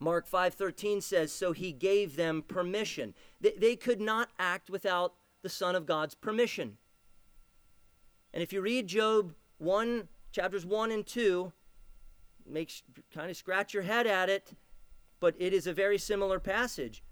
Mark 0.00 0.26
5:13 0.26 1.00
says, 1.00 1.30
"So 1.30 1.52
he 1.52 1.70
gave 1.70 2.16
them 2.16 2.42
permission. 2.42 3.14
They, 3.40 3.52
they 3.52 3.76
could 3.76 4.00
not 4.00 4.30
act 4.40 4.70
without 4.70 5.14
the 5.42 5.48
Son 5.48 5.76
of 5.76 5.86
God's 5.86 6.16
permission." 6.16 6.78
And 8.34 8.42
if 8.42 8.52
you 8.52 8.60
read 8.60 8.88
Job 8.88 9.36
1 9.58 10.08
chapters 10.32 10.66
1 10.66 10.90
and 10.90 11.06
2, 11.06 11.52
makes 12.52 12.82
kind 13.12 13.30
of 13.30 13.36
scratch 13.36 13.74
your 13.74 13.82
head 13.82 14.06
at 14.06 14.28
it, 14.28 14.54
but 15.20 15.34
it 15.38 15.52
is 15.52 15.66
a 15.66 15.72
very 15.72 15.98
similar 15.98 16.38
passage. 16.38 17.02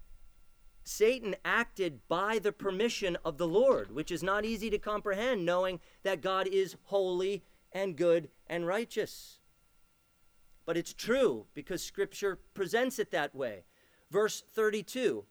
Satan 0.83 1.35
acted 1.45 1.99
by 2.07 2.39
the 2.39 2.51
permission 2.51 3.17
of 3.23 3.37
the 3.37 3.47
Lord, 3.47 3.93
which 3.93 4.11
is 4.11 4.23
not 4.23 4.45
easy 4.45 4.69
to 4.69 4.79
comprehend, 4.79 5.45
knowing 5.45 5.79
that 6.03 6.21
God 6.21 6.47
is 6.47 6.75
holy 6.85 7.43
and 7.71 7.95
good 7.95 8.29
and 8.47 8.65
righteous. 8.65 9.39
But 10.65 10.77
it's 10.77 10.93
true 10.93 11.45
because 11.53 11.83
Scripture 11.83 12.39
presents 12.53 12.99
it 12.99 13.11
that 13.11 13.35
way. 13.35 13.63
Verse 14.09 14.43
32 14.53 15.23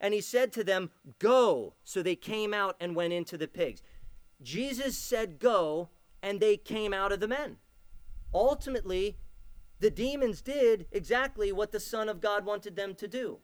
And 0.00 0.14
he 0.14 0.20
said 0.20 0.52
to 0.52 0.64
them, 0.64 0.90
Go. 1.18 1.74
So 1.84 2.02
they 2.02 2.16
came 2.16 2.52
out 2.52 2.76
and 2.80 2.96
went 2.96 3.12
into 3.12 3.36
the 3.36 3.48
pigs. 3.48 3.82
Jesus 4.42 4.96
said, 4.96 5.38
Go, 5.38 5.88
and 6.22 6.40
they 6.40 6.56
came 6.56 6.92
out 6.92 7.12
of 7.12 7.20
the 7.20 7.28
men. 7.28 7.56
Ultimately, 8.32 9.16
the 9.80 9.90
demons 9.90 10.42
did 10.42 10.86
exactly 10.92 11.52
what 11.52 11.72
the 11.72 11.80
Son 11.80 12.08
of 12.08 12.20
God 12.20 12.44
wanted 12.44 12.76
them 12.76 12.94
to 12.96 13.08
do. 13.08 13.38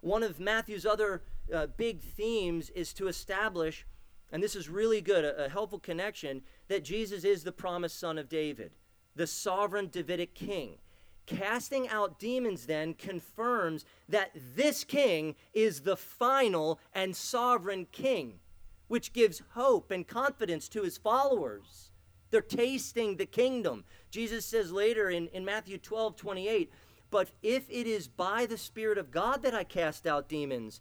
One 0.00 0.22
of 0.22 0.40
Matthew's 0.40 0.84
other 0.84 1.22
uh, 1.52 1.66
big 1.66 2.02
themes 2.02 2.70
is 2.70 2.92
to 2.94 3.08
establish, 3.08 3.86
and 4.32 4.42
this 4.42 4.56
is 4.56 4.68
really 4.68 5.00
good, 5.00 5.24
a, 5.24 5.44
a 5.44 5.48
helpful 5.48 5.78
connection, 5.78 6.42
that 6.68 6.84
Jesus 6.84 7.24
is 7.24 7.44
the 7.44 7.52
promised 7.52 7.98
Son 7.98 8.18
of 8.18 8.28
David, 8.28 8.72
the 9.14 9.26
sovereign 9.26 9.88
Davidic 9.90 10.34
king. 10.34 10.78
Casting 11.26 11.88
out 11.88 12.18
demons 12.18 12.66
then 12.66 12.92
confirms 12.92 13.86
that 14.08 14.30
this 14.54 14.84
king 14.84 15.36
is 15.54 15.80
the 15.80 15.96
final 15.96 16.78
and 16.94 17.16
sovereign 17.16 17.86
king, 17.92 18.40
which 18.88 19.14
gives 19.14 19.42
hope 19.52 19.90
and 19.90 20.06
confidence 20.06 20.68
to 20.68 20.82
his 20.82 20.98
followers. 20.98 21.90
They're 22.34 22.42
tasting 22.42 23.16
the 23.16 23.26
kingdom. 23.26 23.84
Jesus 24.10 24.44
says 24.44 24.72
later 24.72 25.08
in, 25.08 25.28
in 25.28 25.44
Matthew 25.44 25.78
12 25.78 26.16
28, 26.16 26.68
But 27.08 27.30
if 27.44 27.70
it 27.70 27.86
is 27.86 28.08
by 28.08 28.44
the 28.46 28.58
Spirit 28.58 28.98
of 28.98 29.12
God 29.12 29.44
that 29.44 29.54
I 29.54 29.62
cast 29.62 30.04
out 30.04 30.28
demons, 30.28 30.80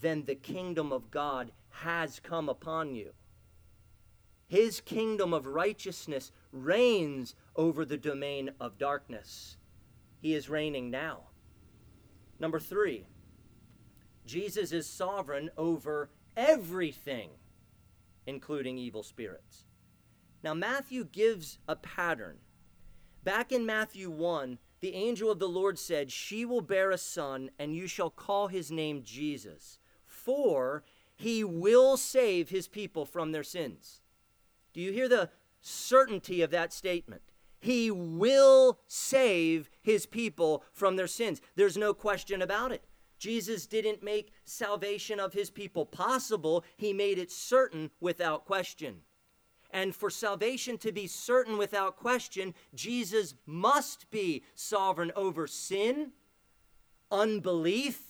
then 0.00 0.24
the 0.24 0.34
kingdom 0.34 0.94
of 0.94 1.10
God 1.10 1.52
has 1.68 2.18
come 2.18 2.48
upon 2.48 2.94
you. 2.94 3.10
His 4.46 4.80
kingdom 4.80 5.34
of 5.34 5.44
righteousness 5.44 6.32
reigns 6.50 7.34
over 7.56 7.84
the 7.84 7.98
domain 7.98 8.52
of 8.58 8.78
darkness. 8.78 9.58
He 10.22 10.32
is 10.32 10.48
reigning 10.48 10.90
now. 10.90 11.24
Number 12.40 12.58
three, 12.58 13.04
Jesus 14.24 14.72
is 14.72 14.88
sovereign 14.88 15.50
over 15.58 16.08
everything, 16.38 17.28
including 18.26 18.78
evil 18.78 19.02
spirits. 19.02 19.65
Now, 20.46 20.54
Matthew 20.54 21.04
gives 21.04 21.58
a 21.66 21.74
pattern. 21.74 22.36
Back 23.24 23.50
in 23.50 23.66
Matthew 23.66 24.08
1, 24.08 24.58
the 24.78 24.94
angel 24.94 25.28
of 25.28 25.40
the 25.40 25.48
Lord 25.48 25.76
said, 25.76 26.12
She 26.12 26.44
will 26.44 26.60
bear 26.60 26.92
a 26.92 26.98
son, 26.98 27.50
and 27.58 27.74
you 27.74 27.88
shall 27.88 28.10
call 28.10 28.46
his 28.46 28.70
name 28.70 29.02
Jesus, 29.02 29.80
for 30.06 30.84
he 31.16 31.42
will 31.42 31.96
save 31.96 32.50
his 32.50 32.68
people 32.68 33.04
from 33.04 33.32
their 33.32 33.42
sins. 33.42 34.02
Do 34.72 34.80
you 34.80 34.92
hear 34.92 35.08
the 35.08 35.30
certainty 35.62 36.42
of 36.42 36.52
that 36.52 36.72
statement? 36.72 37.22
He 37.58 37.90
will 37.90 38.78
save 38.86 39.68
his 39.82 40.06
people 40.06 40.62
from 40.72 40.94
their 40.94 41.08
sins. 41.08 41.40
There's 41.56 41.76
no 41.76 41.92
question 41.92 42.40
about 42.40 42.70
it. 42.70 42.84
Jesus 43.18 43.66
didn't 43.66 44.00
make 44.00 44.30
salvation 44.44 45.18
of 45.18 45.32
his 45.32 45.50
people 45.50 45.84
possible, 45.84 46.62
he 46.76 46.92
made 46.92 47.18
it 47.18 47.32
certain 47.32 47.90
without 47.98 48.44
question. 48.44 49.02
And 49.76 49.94
for 49.94 50.08
salvation 50.08 50.78
to 50.78 50.90
be 50.90 51.06
certain 51.06 51.58
without 51.58 51.98
question, 51.98 52.54
Jesus 52.74 53.34
must 53.44 54.10
be 54.10 54.42
sovereign 54.54 55.12
over 55.14 55.46
sin, 55.46 56.12
unbelief, 57.12 58.00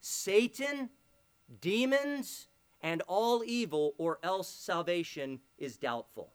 Satan, 0.00 0.90
demons, 1.60 2.48
and 2.80 3.02
all 3.02 3.44
evil, 3.44 3.94
or 3.98 4.18
else 4.24 4.48
salvation 4.48 5.38
is 5.58 5.76
doubtful. 5.76 6.32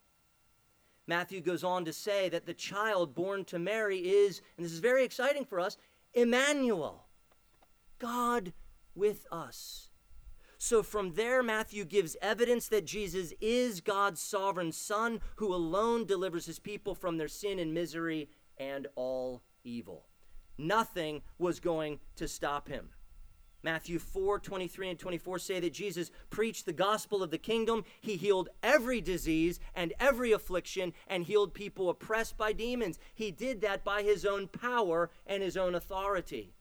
Matthew 1.06 1.42
goes 1.42 1.66
on 1.66 1.84
to 1.84 1.92
say 1.92 2.30
that 2.30 2.46
the 2.46 2.54
child 2.54 3.14
born 3.14 3.44
to 3.44 3.60
Mary 3.60 4.00
is, 4.00 4.42
and 4.56 4.66
this 4.66 4.72
is 4.72 4.80
very 4.80 5.04
exciting 5.04 5.44
for 5.44 5.60
us, 5.60 5.76
Emmanuel, 6.14 7.04
God 8.00 8.54
with 8.96 9.28
us. 9.34 9.89
So 10.62 10.84
from 10.84 11.14
there, 11.14 11.42
Matthew 11.42 11.86
gives 11.86 12.18
evidence 12.22 12.68
that 12.68 12.86
Jesus 12.86 13.34
is 13.40 13.80
God's 13.80 14.22
sovereign 14.22 14.74
Son 14.74 15.22
who 15.38 15.56
alone 15.56 16.06
delivers 16.06 16.46
his 16.46 16.60
people 16.60 16.94
from 16.94 17.18
their 17.18 17.30
sin 17.30 17.60
and 17.60 17.74
misery 17.74 18.30
and 18.58 18.86
all 18.96 19.42
evil. 19.64 20.06
Nothing 20.58 21.22
was 21.38 21.62
going 21.62 22.02
to 22.18 22.28
stop 22.28 22.68
him. 22.68 22.90
Matthew 23.64 24.00
4 24.00 24.40
23 24.40 24.90
and 24.90 25.00
24 25.00 25.40
say 25.40 25.60
that 25.62 25.74
Jesus 25.74 26.12
preached 26.30 26.66
the 26.66 26.74
gospel 26.74 27.24
of 27.24 27.32
the 27.32 27.38
kingdom. 27.38 27.86
He 28.02 28.18
healed 28.18 28.50
every 28.62 29.00
disease 29.00 29.62
and 29.74 29.94
every 29.98 30.34
affliction 30.34 30.92
and 31.08 31.24
healed 31.24 31.54
people 31.54 31.90
oppressed 31.90 32.38
by 32.38 32.52
demons. 32.52 33.00
He 33.16 33.32
did 33.32 33.62
that 33.62 33.86
by 33.86 34.04
his 34.04 34.26
own 34.26 34.50
power 34.50 35.10
and 35.26 35.42
his 35.42 35.56
own 35.56 35.74
authority. 35.74 36.54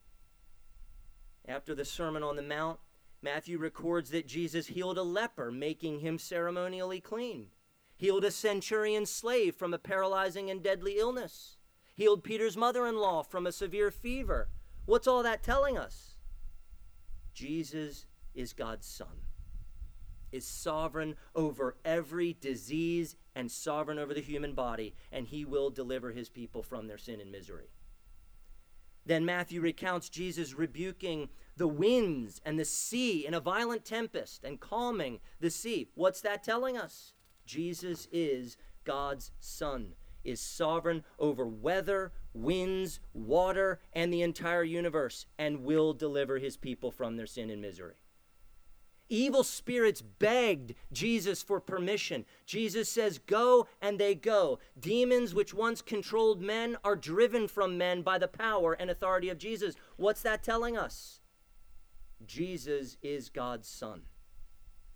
After 1.45 1.75
the 1.75 1.85
Sermon 1.85 2.23
on 2.23 2.37
the 2.37 2.41
Mount, 2.41 2.79
Matthew 3.21 3.57
records 3.57 4.11
that 4.11 4.27
Jesus 4.27 4.67
healed 4.67 4.97
a 4.97 5.03
leper, 5.03 5.51
making 5.51 5.99
him 5.99 6.17
ceremonially 6.17 7.01
clean, 7.01 7.47
healed 7.97 8.23
a 8.23 8.31
centurion 8.31 9.05
slave 9.05 9.55
from 9.55 9.73
a 9.73 9.79
paralyzing 9.79 10.49
and 10.49 10.63
deadly 10.63 10.97
illness, 10.97 11.57
healed 11.95 12.23
Peter's 12.23 12.55
mother 12.55 12.87
in 12.87 12.95
law 12.97 13.23
from 13.23 13.45
a 13.45 13.51
severe 13.51 13.91
fever. 13.91 14.49
What's 14.85 15.07
all 15.07 15.21
that 15.23 15.43
telling 15.43 15.77
us? 15.77 16.15
Jesus 17.33 18.05
is 18.33 18.53
God's 18.53 18.87
Son, 18.87 19.25
is 20.31 20.45
sovereign 20.45 21.15
over 21.35 21.75
every 21.83 22.37
disease 22.39 23.17
and 23.35 23.51
sovereign 23.51 23.99
over 23.99 24.13
the 24.13 24.21
human 24.21 24.53
body, 24.53 24.95
and 25.11 25.27
he 25.27 25.43
will 25.43 25.69
deliver 25.69 26.11
his 26.11 26.29
people 26.29 26.63
from 26.63 26.87
their 26.87 26.97
sin 26.97 27.19
and 27.19 27.31
misery. 27.31 27.69
Then 29.05 29.25
Matthew 29.25 29.59
recounts 29.59 30.09
Jesus 30.09 30.53
rebuking 30.53 31.29
the 31.59 31.67
winds 31.67 32.41
and 32.43 32.57
the 32.57 32.65
sea 32.65 33.25
in 33.25 33.35
a 33.35 33.39
violent 33.39 33.85
tempest 33.85 34.43
and 34.43 34.59
calming 34.59 35.19
the 35.39 35.51
sea. 35.51 35.89
What's 35.93 36.21
that 36.21 36.43
telling 36.43 36.77
us? 36.77 37.13
Jesus 37.45 38.07
is 38.11 38.57
God's 38.83 39.31
Son 39.39 39.93
is 40.23 40.39
sovereign 40.39 41.03
over 41.17 41.45
weather, 41.45 42.11
winds, 42.33 42.99
water, 43.13 43.79
and 43.93 44.11
the 44.11 44.21
entire 44.21 44.63
universe, 44.63 45.25
and 45.37 45.63
will 45.63 45.93
deliver 45.93 46.37
his 46.37 46.57
people 46.57 46.91
from 46.91 47.15
their 47.15 47.25
sin 47.25 47.49
and 47.49 47.61
misery. 47.61 47.95
Evil 49.11 49.43
spirits 49.43 50.01
begged 50.01 50.75
Jesus 50.91 51.41
for 51.41 51.59
permission. 51.59 52.25
Jesus 52.45 52.87
says, 52.89 53.17
Go, 53.17 53.67
and 53.81 53.97
they 53.97 54.13
go. 54.13 54.59
Demons, 54.79 55.33
which 55.33 55.53
once 55.53 55.81
controlled 55.81 56.41
men, 56.41 56.77
are 56.83 56.95
driven 56.95 57.47
from 57.47 57.77
men 57.77 58.03
by 58.03 58.19
the 58.19 58.27
power 58.27 58.73
and 58.73 58.91
authority 58.91 59.29
of 59.29 59.39
Jesus. 59.39 59.73
What's 59.95 60.21
that 60.21 60.43
telling 60.43 60.77
us? 60.77 61.18
Jesus 62.29 62.95
is 63.01 63.29
God's 63.29 63.67
Son 63.67 64.03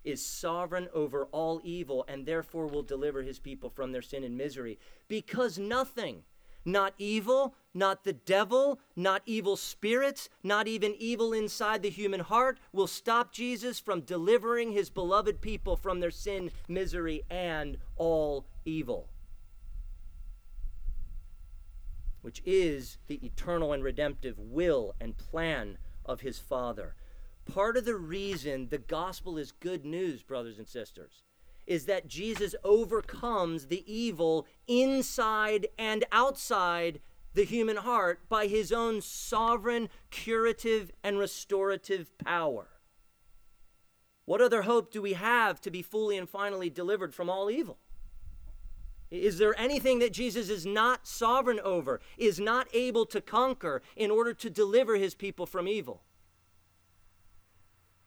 is 0.03 0.25
sovereign 0.25 0.89
over 0.93 1.25
all 1.31 1.61
evil 1.63 2.05
and 2.07 2.25
therefore 2.25 2.67
will 2.67 2.83
deliver 2.83 3.23
his 3.23 3.39
people 3.39 3.69
from 3.69 3.91
their 3.91 4.01
sin 4.01 4.23
and 4.23 4.37
misery. 4.37 4.77
Because 5.07 5.57
nothing, 5.57 6.23
not 6.65 6.93
evil, 6.97 7.55
not 7.73 8.03
the 8.03 8.13
devil, 8.13 8.79
not 8.95 9.21
evil 9.25 9.55
spirits, 9.55 10.29
not 10.43 10.67
even 10.67 10.95
evil 10.97 11.33
inside 11.33 11.81
the 11.81 11.89
human 11.89 12.19
heart, 12.19 12.59
will 12.71 12.87
stop 12.87 13.31
Jesus 13.31 13.79
from 13.79 14.01
delivering 14.01 14.71
his 14.71 14.89
beloved 14.89 15.41
people 15.41 15.75
from 15.75 15.99
their 15.99 16.11
sin, 16.11 16.51
misery, 16.67 17.23
and 17.29 17.77
all 17.95 18.45
evil. 18.65 19.09
Which 22.21 22.41
is 22.45 22.97
the 23.07 23.19
eternal 23.25 23.73
and 23.73 23.83
redemptive 23.83 24.37
will 24.37 24.95
and 25.01 25.17
plan 25.17 25.77
of 26.05 26.21
his 26.21 26.39
Father. 26.39 26.95
Part 27.45 27.77
of 27.77 27.85
the 27.85 27.95
reason 27.95 28.69
the 28.69 28.77
gospel 28.77 29.37
is 29.37 29.51
good 29.51 29.85
news, 29.85 30.23
brothers 30.23 30.57
and 30.57 30.67
sisters, 30.67 31.23
is 31.67 31.85
that 31.85 32.07
Jesus 32.07 32.55
overcomes 32.63 33.67
the 33.67 33.83
evil 33.91 34.47
inside 34.67 35.67
and 35.77 36.05
outside 36.11 36.99
the 37.33 37.43
human 37.43 37.77
heart 37.77 38.27
by 38.29 38.47
his 38.47 38.71
own 38.71 39.01
sovereign, 39.01 39.89
curative, 40.09 40.91
and 41.03 41.17
restorative 41.17 42.17
power. 42.17 42.67
What 44.25 44.41
other 44.41 44.61
hope 44.61 44.91
do 44.91 45.01
we 45.01 45.13
have 45.13 45.59
to 45.61 45.71
be 45.71 45.81
fully 45.81 46.17
and 46.17 46.29
finally 46.29 46.69
delivered 46.69 47.13
from 47.13 47.29
all 47.29 47.49
evil? 47.51 47.77
Is 49.11 49.37
there 49.37 49.59
anything 49.59 49.99
that 49.99 50.13
Jesus 50.13 50.49
is 50.49 50.65
not 50.65 51.05
sovereign 51.05 51.59
over, 51.59 51.99
is 52.17 52.39
not 52.39 52.67
able 52.73 53.05
to 53.07 53.21
conquer 53.21 53.81
in 53.95 54.09
order 54.09 54.33
to 54.33 54.49
deliver 54.49 54.95
his 54.95 55.13
people 55.13 55.45
from 55.45 55.67
evil? 55.67 56.01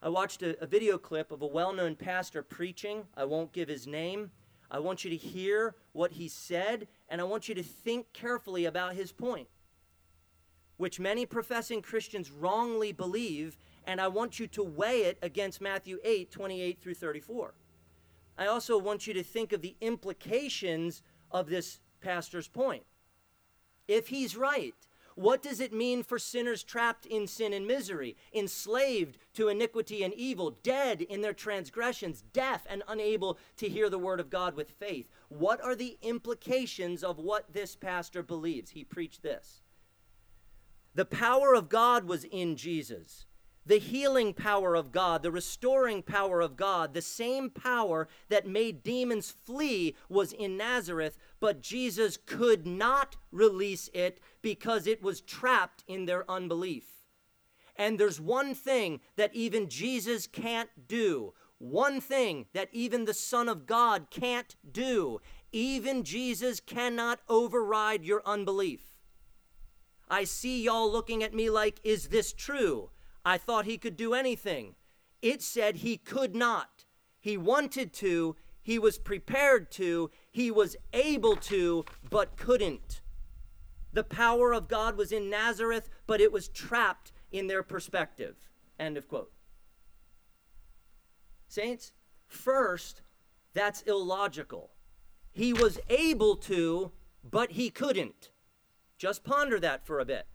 I 0.06 0.08
watched 0.08 0.42
a, 0.42 0.56
a 0.62 0.68
video 0.68 0.98
clip 0.98 1.32
of 1.32 1.42
a 1.42 1.48
well 1.48 1.72
known 1.72 1.96
pastor 1.96 2.40
preaching. 2.40 3.02
I 3.16 3.24
won't 3.24 3.52
give 3.52 3.68
his 3.68 3.88
name. 3.88 4.30
I 4.70 4.78
want 4.78 5.02
you 5.02 5.10
to 5.10 5.16
hear 5.16 5.74
what 5.94 6.12
he 6.12 6.28
said, 6.28 6.86
and 7.08 7.20
I 7.20 7.24
want 7.24 7.48
you 7.48 7.56
to 7.56 7.62
think 7.64 8.12
carefully 8.12 8.66
about 8.66 8.94
his 8.94 9.10
point, 9.10 9.48
which 10.76 11.00
many 11.00 11.26
professing 11.26 11.82
Christians 11.82 12.30
wrongly 12.30 12.92
believe, 12.92 13.58
and 13.84 14.00
I 14.00 14.06
want 14.06 14.38
you 14.38 14.46
to 14.46 14.62
weigh 14.62 15.02
it 15.02 15.18
against 15.22 15.60
Matthew 15.60 15.98
8 16.04 16.30
28 16.30 16.80
through 16.80 16.94
34. 16.94 17.54
I 18.38 18.46
also 18.46 18.78
want 18.78 19.08
you 19.08 19.14
to 19.14 19.24
think 19.24 19.52
of 19.52 19.60
the 19.60 19.74
implications 19.80 21.02
of 21.32 21.48
this 21.48 21.80
pastor's 22.00 22.46
point. 22.46 22.84
If 23.88 24.06
he's 24.06 24.36
right, 24.36 24.76
what 25.16 25.42
does 25.42 25.60
it 25.60 25.72
mean 25.72 26.02
for 26.02 26.18
sinners 26.18 26.62
trapped 26.62 27.06
in 27.06 27.26
sin 27.26 27.54
and 27.54 27.66
misery, 27.66 28.18
enslaved 28.34 29.16
to 29.32 29.48
iniquity 29.48 30.04
and 30.04 30.12
evil, 30.12 30.58
dead 30.62 31.00
in 31.00 31.22
their 31.22 31.32
transgressions, 31.32 32.22
deaf 32.34 32.66
and 32.68 32.82
unable 32.86 33.38
to 33.56 33.66
hear 33.66 33.88
the 33.88 33.98
word 33.98 34.20
of 34.20 34.28
God 34.28 34.54
with 34.54 34.72
faith? 34.72 35.08
What 35.30 35.58
are 35.64 35.74
the 35.74 35.96
implications 36.02 37.02
of 37.02 37.18
what 37.18 37.54
this 37.54 37.74
pastor 37.74 38.22
believes? 38.22 38.70
He 38.70 38.84
preached 38.84 39.22
this. 39.22 39.62
The 40.94 41.06
power 41.06 41.54
of 41.54 41.70
God 41.70 42.04
was 42.04 42.24
in 42.24 42.54
Jesus 42.54 43.24
the 43.66 43.78
healing 43.78 44.32
power 44.32 44.74
of 44.76 44.92
God, 44.92 45.22
the 45.22 45.30
restoring 45.32 46.02
power 46.02 46.40
of 46.40 46.56
God, 46.56 46.94
the 46.94 47.02
same 47.02 47.50
power 47.50 48.08
that 48.28 48.46
made 48.46 48.84
demons 48.84 49.30
flee 49.30 49.96
was 50.08 50.32
in 50.32 50.56
Nazareth, 50.56 51.18
but 51.40 51.60
Jesus 51.60 52.16
could 52.16 52.66
not 52.66 53.16
release 53.32 53.90
it 53.92 54.20
because 54.40 54.86
it 54.86 55.02
was 55.02 55.20
trapped 55.20 55.82
in 55.88 56.06
their 56.06 56.28
unbelief. 56.30 56.84
And 57.74 57.98
there's 57.98 58.20
one 58.20 58.54
thing 58.54 59.00
that 59.16 59.34
even 59.34 59.68
Jesus 59.68 60.26
can't 60.26 60.70
do, 60.88 61.34
one 61.58 62.00
thing 62.00 62.46
that 62.54 62.68
even 62.72 63.04
the 63.04 63.14
Son 63.14 63.48
of 63.48 63.66
God 63.66 64.06
can't 64.10 64.54
do. 64.70 65.20
Even 65.52 66.04
Jesus 66.04 66.60
cannot 66.60 67.20
override 67.28 68.04
your 68.04 68.22
unbelief. 68.24 68.94
I 70.08 70.24
see 70.24 70.62
y'all 70.62 70.90
looking 70.90 71.22
at 71.22 71.34
me 71.34 71.50
like, 71.50 71.80
is 71.82 72.08
this 72.08 72.32
true? 72.32 72.90
I 73.26 73.38
thought 73.38 73.64
he 73.64 73.76
could 73.76 73.96
do 73.96 74.14
anything. 74.14 74.76
It 75.20 75.42
said 75.42 75.78
he 75.78 75.96
could 75.96 76.36
not. 76.36 76.84
He 77.18 77.36
wanted 77.36 77.92
to, 77.94 78.36
he 78.62 78.78
was 78.78 78.98
prepared 78.98 79.72
to, 79.72 80.12
he 80.30 80.52
was 80.52 80.76
able 80.92 81.34
to, 81.34 81.84
but 82.08 82.36
couldn't. 82.36 83.00
The 83.92 84.04
power 84.04 84.52
of 84.52 84.68
God 84.68 84.96
was 84.96 85.10
in 85.10 85.28
Nazareth, 85.28 85.88
but 86.06 86.20
it 86.20 86.30
was 86.30 86.46
trapped 86.46 87.10
in 87.32 87.48
their 87.48 87.64
perspective. 87.64 88.36
End 88.78 88.96
of 88.96 89.08
quote. 89.08 89.32
Saints, 91.48 91.90
first, 92.28 93.02
that's 93.54 93.82
illogical. 93.82 94.70
He 95.32 95.52
was 95.52 95.80
able 95.88 96.36
to, 96.36 96.92
but 97.28 97.52
he 97.52 97.70
couldn't. 97.70 98.30
Just 98.98 99.24
ponder 99.24 99.58
that 99.58 99.84
for 99.84 99.98
a 99.98 100.04
bit. 100.04 100.26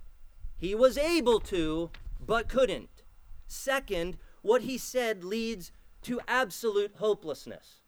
He 0.58 0.76
was 0.76 0.98
able 0.98 1.40
to, 1.42 1.90
but 2.26 2.48
couldn't. 2.48 3.04
Second, 3.48 4.18
what 4.42 4.62
he 4.62 4.78
said 4.78 5.24
leads 5.24 5.72
to 6.04 6.22
absolute 6.28 6.94
hopelessness. 6.98 7.82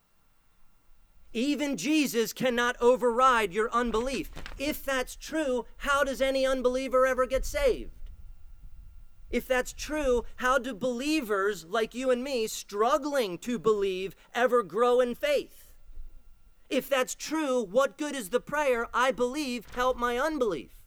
Even 1.31 1.77
Jesus 1.77 2.31
cannot 2.31 2.75
override 2.79 3.53
your 3.53 3.71
unbelief. 3.71 4.29
If 4.59 4.83
that's 4.83 5.15
true, 5.15 5.65
how 5.77 6.03
does 6.03 6.21
any 6.21 6.45
unbeliever 6.45 7.07
ever 7.07 7.25
get 7.25 7.45
saved? 7.45 8.11
If 9.31 9.47
that's 9.47 9.73
true, 9.73 10.25
how 10.35 10.59
do 10.59 10.75
believers 10.75 11.65
like 11.65 11.95
you 11.95 12.11
and 12.11 12.23
me, 12.23 12.45
struggling 12.45 13.39
to 13.39 13.57
believe, 13.57 14.15
ever 14.35 14.61
grow 14.61 14.99
in 14.99 15.15
faith? 15.15 15.71
If 16.69 16.87
that's 16.87 17.15
true, 17.15 17.63
what 17.63 17.97
good 17.97 18.15
is 18.15 18.29
the 18.29 18.39
prayer, 18.39 18.87
I 18.93 19.11
believe, 19.11 19.65
help 19.73 19.97
my 19.97 20.19
unbelief? 20.19 20.82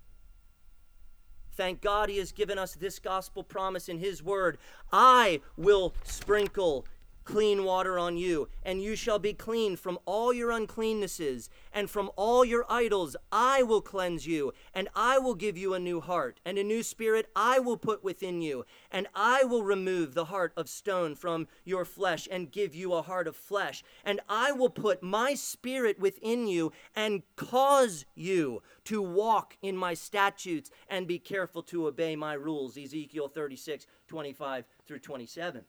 Thank 1.57 1.81
God 1.81 2.09
he 2.09 2.19
has 2.19 2.33
given 2.33 2.59
us 2.59 2.75
this 2.75 2.99
gospel 2.99 3.42
promise 3.42 3.88
in 3.88 3.99
his 3.99 4.23
word. 4.23 4.59
I 4.92 5.40
will 5.57 5.95
sprinkle 6.05 6.85
clean 7.27 7.65
water 7.65 7.99
on 7.99 8.17
you, 8.17 8.49
and 8.62 8.81
you 8.81 8.97
shall 8.97 9.19
be 9.19 9.35
clean 9.35 9.77
from 9.77 9.99
all 10.07 10.33
your 10.33 10.51
uncleannesses, 10.51 11.51
and 11.73 11.91
from 11.91 12.11
all 12.17 12.45
your 12.45 12.65
idols 12.71 13.17
I 13.31 13.62
will 13.62 13.83
cleanse 13.83 14.27
you, 14.27 14.53
and 14.73 14.89
I 14.95 15.19
will 15.19 15.35
give 15.35 15.59
you 15.59 15.75
a 15.75 15.81
new 15.81 16.01
heart, 16.01 16.41
and 16.47 16.57
a 16.57 16.65
new 16.65 16.83
spirit 16.83 17.29
I 17.37 17.59
will 17.59 17.77
put 17.77 18.03
within 18.03 18.41
you, 18.41 18.65
and 18.91 19.09
I 19.15 19.45
will 19.45 19.65
remove 19.65 20.15
the 20.15 20.27
heart 20.27 20.53
of 20.57 20.69
stone 20.69 21.15
from 21.15 21.49
your 21.65 21.85
flesh, 21.85 22.27
and 22.31 22.51
give 22.51 22.75
you 22.75 22.95
a 22.95 23.03
heart 23.03 23.27
of 23.27 23.37
flesh, 23.37 23.83
and 24.05 24.21
I 24.29 24.53
will 24.53 24.71
put 24.71 25.03
my 25.03 25.35
spirit 25.35 25.99
within 25.99 26.47
you, 26.47 26.73
and 26.95 27.23
cause 27.35 28.07
you 28.15 28.62
to 28.85 29.03
walk 29.03 29.57
in 29.61 29.77
my 29.77 29.95
statutes, 29.95 30.71
and 30.89 31.07
be 31.09 31.19
careful 31.19 31.62
to 31.65 31.89
obey 31.89 32.15
my 32.15 32.35
rules. 32.35 32.79
Ezekiel 32.79 33.29
36, 33.29 33.87
25 34.07 34.65
through 34.87 35.01
27. 35.01 35.65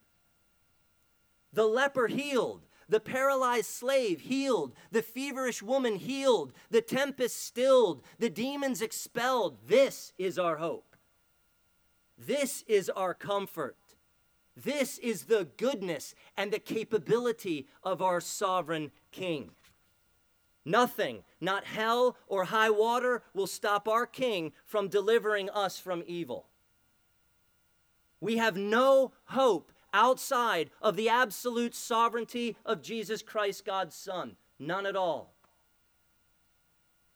The 1.52 1.66
leper 1.66 2.08
healed. 2.08 2.62
The 2.88 3.00
paralyzed 3.00 3.66
slave 3.66 4.20
healed. 4.20 4.74
The 4.90 5.02
feverish 5.02 5.62
woman 5.62 5.96
healed. 5.96 6.52
The 6.70 6.80
tempest 6.80 7.42
stilled. 7.42 8.02
The 8.18 8.30
demons 8.30 8.80
expelled. 8.80 9.58
This 9.66 10.12
is 10.18 10.38
our 10.38 10.56
hope. 10.56 10.96
This 12.16 12.64
is 12.66 12.88
our 12.90 13.14
comfort. 13.14 13.76
This 14.56 14.98
is 14.98 15.24
the 15.24 15.48
goodness 15.56 16.14
and 16.36 16.52
the 16.52 16.58
capability 16.58 17.68
of 17.84 18.02
our 18.02 18.20
sovereign 18.20 18.90
King. 19.12 19.50
Nothing, 20.64 21.22
not 21.40 21.64
hell 21.64 22.16
or 22.26 22.44
high 22.44 22.70
water, 22.70 23.22
will 23.34 23.46
stop 23.46 23.86
our 23.86 24.04
King 24.04 24.52
from 24.64 24.88
delivering 24.88 25.48
us 25.50 25.78
from 25.78 26.02
evil. 26.06 26.48
We 28.20 28.38
have 28.38 28.56
no 28.56 29.12
hope 29.26 29.72
outside 29.92 30.70
of 30.80 30.96
the 30.96 31.08
absolute 31.08 31.74
sovereignty 31.74 32.56
of 32.64 32.82
Jesus 32.82 33.22
Christ, 33.22 33.64
God's 33.64 33.96
Son. 33.96 34.36
None 34.58 34.86
at 34.86 34.96
all. 34.96 35.34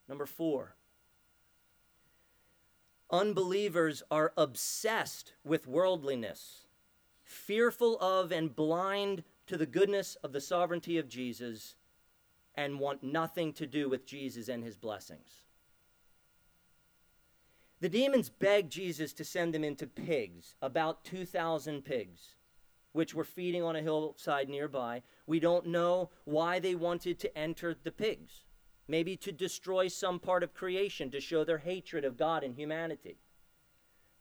Number 0.08 0.26
four, 0.26 0.74
unbelievers 3.10 4.02
are 4.10 4.32
obsessed 4.36 5.34
with 5.44 5.66
worldliness, 5.66 6.66
fearful 7.24 7.98
of 7.98 8.32
and 8.32 8.54
blind 8.54 9.24
to 9.46 9.56
the 9.56 9.66
goodness 9.66 10.16
of 10.22 10.32
the 10.32 10.40
sovereignty 10.40 10.98
of 10.98 11.08
Jesus, 11.08 11.74
and 12.54 12.78
want 12.78 13.02
nothing 13.02 13.52
to 13.54 13.66
do 13.66 13.88
with 13.88 14.06
Jesus 14.06 14.48
and 14.48 14.62
his 14.62 14.76
blessings. 14.76 15.42
The 17.80 17.88
demons 17.88 18.28
begged 18.28 18.70
Jesus 18.70 19.12
to 19.14 19.24
send 19.24 19.54
them 19.54 19.64
into 19.64 19.86
pigs, 19.86 20.54
about 20.60 21.04
2,000 21.04 21.84
pigs 21.84 22.34
which 22.92 23.14
were 23.14 23.24
feeding 23.24 23.62
on 23.62 23.76
a 23.76 23.82
hillside 23.82 24.48
nearby. 24.48 25.02
We 25.26 25.40
don't 25.40 25.66
know 25.66 26.10
why 26.24 26.58
they 26.58 26.74
wanted 26.74 27.18
to 27.20 27.38
enter 27.38 27.74
the 27.74 27.92
pigs. 27.92 28.44
Maybe 28.86 29.16
to 29.18 29.32
destroy 29.32 29.88
some 29.88 30.18
part 30.18 30.42
of 30.42 30.54
creation, 30.54 31.10
to 31.10 31.20
show 31.20 31.44
their 31.44 31.58
hatred 31.58 32.04
of 32.04 32.16
God 32.16 32.44
and 32.44 32.54
humanity. 32.54 33.18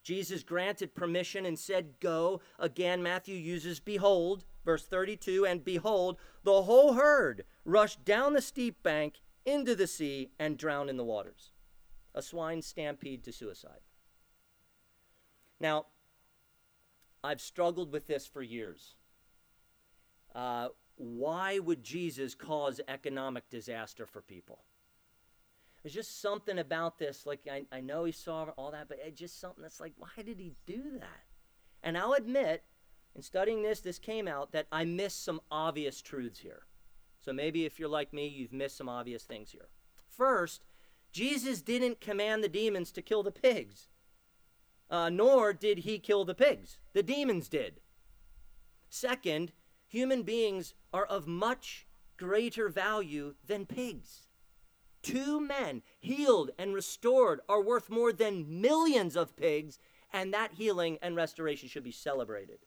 Jesus 0.03 0.43
granted 0.43 0.95
permission 0.95 1.45
and 1.45 1.57
said, 1.59 1.99
Go. 1.99 2.41
Again, 2.57 3.03
Matthew 3.03 3.35
uses 3.35 3.79
behold, 3.79 4.45
verse 4.65 4.85
32, 4.85 5.45
and 5.45 5.63
behold, 5.63 6.17
the 6.43 6.63
whole 6.63 6.93
herd 6.93 7.43
rushed 7.65 8.03
down 8.03 8.33
the 8.33 8.41
steep 8.41 8.81
bank 8.81 9.21
into 9.45 9.75
the 9.75 9.87
sea 9.87 10.31
and 10.39 10.57
drowned 10.57 10.89
in 10.89 10.97
the 10.97 11.03
waters. 11.03 11.51
A 12.13 12.21
swine 12.21 12.61
stampede 12.61 13.23
to 13.23 13.31
suicide. 13.31 13.81
Now, 15.59 15.85
I've 17.23 17.41
struggled 17.41 17.91
with 17.91 18.07
this 18.07 18.25
for 18.25 18.41
years. 18.41 18.95
Uh, 20.33 20.69
why 20.95 21.59
would 21.59 21.83
Jesus 21.83 22.35
cause 22.35 22.79
economic 22.87 23.49
disaster 23.49 24.05
for 24.05 24.21
people? 24.21 24.63
There's 25.81 25.93
just 25.93 26.21
something 26.21 26.59
about 26.59 26.99
this. 26.99 27.25
Like, 27.25 27.47
I, 27.51 27.65
I 27.71 27.81
know 27.81 28.03
he 28.03 28.11
saw 28.11 28.49
all 28.57 28.71
that, 28.71 28.87
but 28.87 28.99
it's 29.03 29.19
just 29.19 29.39
something 29.39 29.63
that's 29.63 29.79
like, 29.79 29.93
why 29.97 30.23
did 30.23 30.39
he 30.39 30.53
do 30.65 30.83
that? 30.99 31.23
And 31.83 31.97
I'll 31.97 32.13
admit, 32.13 32.63
in 33.15 33.21
studying 33.21 33.63
this, 33.63 33.81
this 33.81 33.97
came 33.97 34.27
out 34.27 34.51
that 34.51 34.67
I 34.71 34.85
missed 34.85 35.23
some 35.23 35.41
obvious 35.49 36.01
truths 36.01 36.39
here. 36.39 36.63
So 37.19 37.33
maybe 37.33 37.65
if 37.65 37.79
you're 37.79 37.89
like 37.89 38.13
me, 38.13 38.27
you've 38.27 38.53
missed 38.53 38.77
some 38.77 38.89
obvious 38.89 39.23
things 39.23 39.51
here. 39.51 39.69
First, 40.07 40.63
Jesus 41.11 41.61
didn't 41.61 42.01
command 42.01 42.43
the 42.43 42.49
demons 42.49 42.91
to 42.93 43.01
kill 43.01 43.23
the 43.23 43.31
pigs 43.31 43.89
uh, 44.91 45.09
nor 45.09 45.53
did 45.53 45.79
he 45.79 45.97
kill 45.97 46.25
the 46.25 46.35
pigs. 46.35 46.77
The 46.93 47.01
demons 47.01 47.47
did. 47.47 47.79
Second, 48.89 49.53
human 49.87 50.23
beings 50.23 50.75
are 50.93 51.05
of 51.05 51.25
much 51.25 51.87
greater 52.17 52.69
value 52.69 53.35
than 53.47 53.65
pigs. 53.65 54.27
Two 55.01 55.39
men 55.39 55.81
healed 55.99 56.51
and 56.59 56.75
restored 56.75 57.39
are 57.49 57.63
worth 57.63 57.89
more 57.89 58.13
than 58.13 58.61
millions 58.61 59.15
of 59.15 59.35
pigs, 59.35 59.79
and 60.13 60.33
that 60.33 60.53
healing 60.53 60.99
and 61.01 61.15
restoration 61.15 61.67
should 61.67 61.83
be 61.83 61.91
celebrated. 61.91 62.59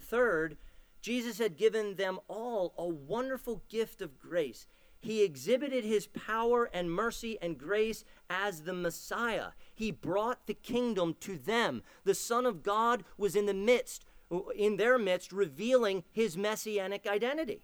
Third, 0.00 0.56
Jesus 1.02 1.38
had 1.38 1.58
given 1.58 1.96
them 1.96 2.20
all 2.28 2.72
a 2.78 2.86
wonderful 2.86 3.62
gift 3.68 4.00
of 4.00 4.18
grace. 4.18 4.66
He 5.04 5.22
exhibited 5.22 5.84
his 5.84 6.06
power 6.06 6.70
and 6.72 6.90
mercy 6.90 7.36
and 7.42 7.58
grace 7.58 8.06
as 8.30 8.62
the 8.62 8.72
Messiah. 8.72 9.48
He 9.74 9.90
brought 9.90 10.46
the 10.46 10.54
kingdom 10.54 11.14
to 11.20 11.36
them. 11.36 11.82
The 12.04 12.14
Son 12.14 12.46
of 12.46 12.62
God 12.62 13.04
was 13.18 13.36
in 13.36 13.44
the 13.44 13.52
midst, 13.52 14.06
in 14.56 14.78
their 14.78 14.96
midst, 14.96 15.30
revealing 15.30 16.04
his 16.10 16.38
messianic 16.38 17.06
identity. 17.06 17.60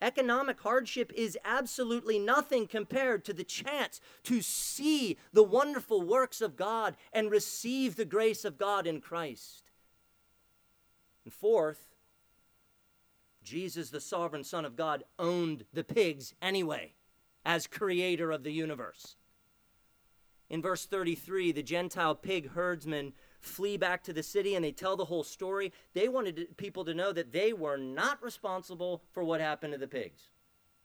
Economic 0.00 0.60
hardship 0.60 1.12
is 1.16 1.36
absolutely 1.44 2.20
nothing 2.20 2.68
compared 2.68 3.24
to 3.24 3.32
the 3.32 3.42
chance 3.42 4.00
to 4.22 4.40
see 4.40 5.18
the 5.32 5.42
wonderful 5.42 6.00
works 6.00 6.40
of 6.40 6.54
God 6.54 6.96
and 7.12 7.28
receive 7.28 7.96
the 7.96 8.04
grace 8.04 8.44
of 8.44 8.56
God 8.56 8.86
in 8.86 9.00
Christ. 9.00 9.64
And 11.24 11.32
fourth, 11.32 11.89
Jesus, 13.42 13.90
the 13.90 14.00
sovereign 14.00 14.44
Son 14.44 14.64
of 14.64 14.76
God, 14.76 15.04
owned 15.18 15.64
the 15.72 15.84
pigs 15.84 16.34
anyway 16.42 16.94
as 17.44 17.66
creator 17.66 18.30
of 18.30 18.42
the 18.42 18.52
universe. 18.52 19.16
In 20.48 20.60
verse 20.60 20.84
33, 20.84 21.52
the 21.52 21.62
Gentile 21.62 22.14
pig 22.14 22.50
herdsmen 22.50 23.12
flee 23.40 23.76
back 23.76 24.02
to 24.04 24.12
the 24.12 24.22
city 24.22 24.54
and 24.54 24.64
they 24.64 24.72
tell 24.72 24.96
the 24.96 25.04
whole 25.04 25.22
story. 25.22 25.72
They 25.94 26.08
wanted 26.08 26.56
people 26.56 26.84
to 26.84 26.94
know 26.94 27.12
that 27.12 27.32
they 27.32 27.52
were 27.52 27.76
not 27.76 28.22
responsible 28.22 29.02
for 29.12 29.24
what 29.24 29.40
happened 29.40 29.72
to 29.72 29.78
the 29.78 29.86
pigs. 29.86 30.30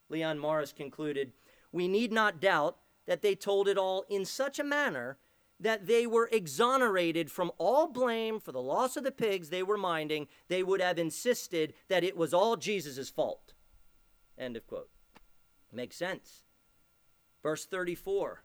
Leon 0.10 0.40
Morris 0.40 0.72
concluded 0.72 1.32
We 1.72 1.88
need 1.88 2.12
not 2.12 2.40
doubt 2.40 2.78
that 3.08 3.22
they 3.22 3.36
told 3.36 3.68
it 3.68 3.78
all 3.78 4.06
in 4.10 4.24
such 4.24 4.60
a 4.60 4.64
manner 4.64 5.18
that 5.60 5.88
they 5.88 6.06
were 6.06 6.30
exonerated 6.32 7.32
from 7.32 7.52
all 7.58 7.88
blame 7.88 8.40
for 8.40 8.52
the 8.52 8.62
loss 8.62 8.98
of 8.98 9.04
the 9.04 9.12
pigs 9.12 9.50
they 9.50 9.64
were 9.64 9.78
minding. 9.78 10.28
They 10.48 10.64
would 10.64 10.82
have 10.82 11.00
insisted 11.00 11.74
that 11.88 12.04
it 12.04 12.18
was 12.18 12.34
all 12.34 12.56
Jesus' 12.58 13.10
fault. 13.10 13.54
End 14.38 14.58
of 14.58 14.68
quote. 14.68 14.90
Makes 15.72 15.96
sense. 15.96 16.44
Verse 17.42 17.66
34 17.66 18.44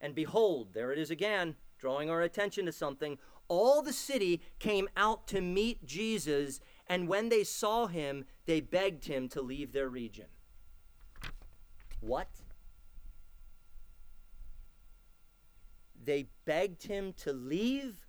And 0.00 0.14
behold, 0.14 0.72
there 0.72 0.92
it 0.92 0.98
is 0.98 1.10
again, 1.10 1.56
drawing 1.78 2.08
our 2.08 2.22
attention 2.22 2.64
to 2.66 2.72
something 2.72 3.18
all 3.48 3.82
the 3.82 3.92
city 3.92 4.42
came 4.58 4.88
out 4.96 5.26
to 5.28 5.40
meet 5.40 5.84
Jesus, 5.84 6.60
and 6.86 7.08
when 7.08 7.28
they 7.28 7.44
saw 7.44 7.86
him, 7.86 8.24
they 8.46 8.60
begged 8.60 9.06
him 9.06 9.28
to 9.30 9.40
leave 9.40 9.72
their 9.72 9.88
region. 9.88 10.26
What? 12.00 12.28
They 16.06 16.28
begged 16.44 16.84
him 16.84 17.12
to 17.18 17.32
leave? 17.32 18.06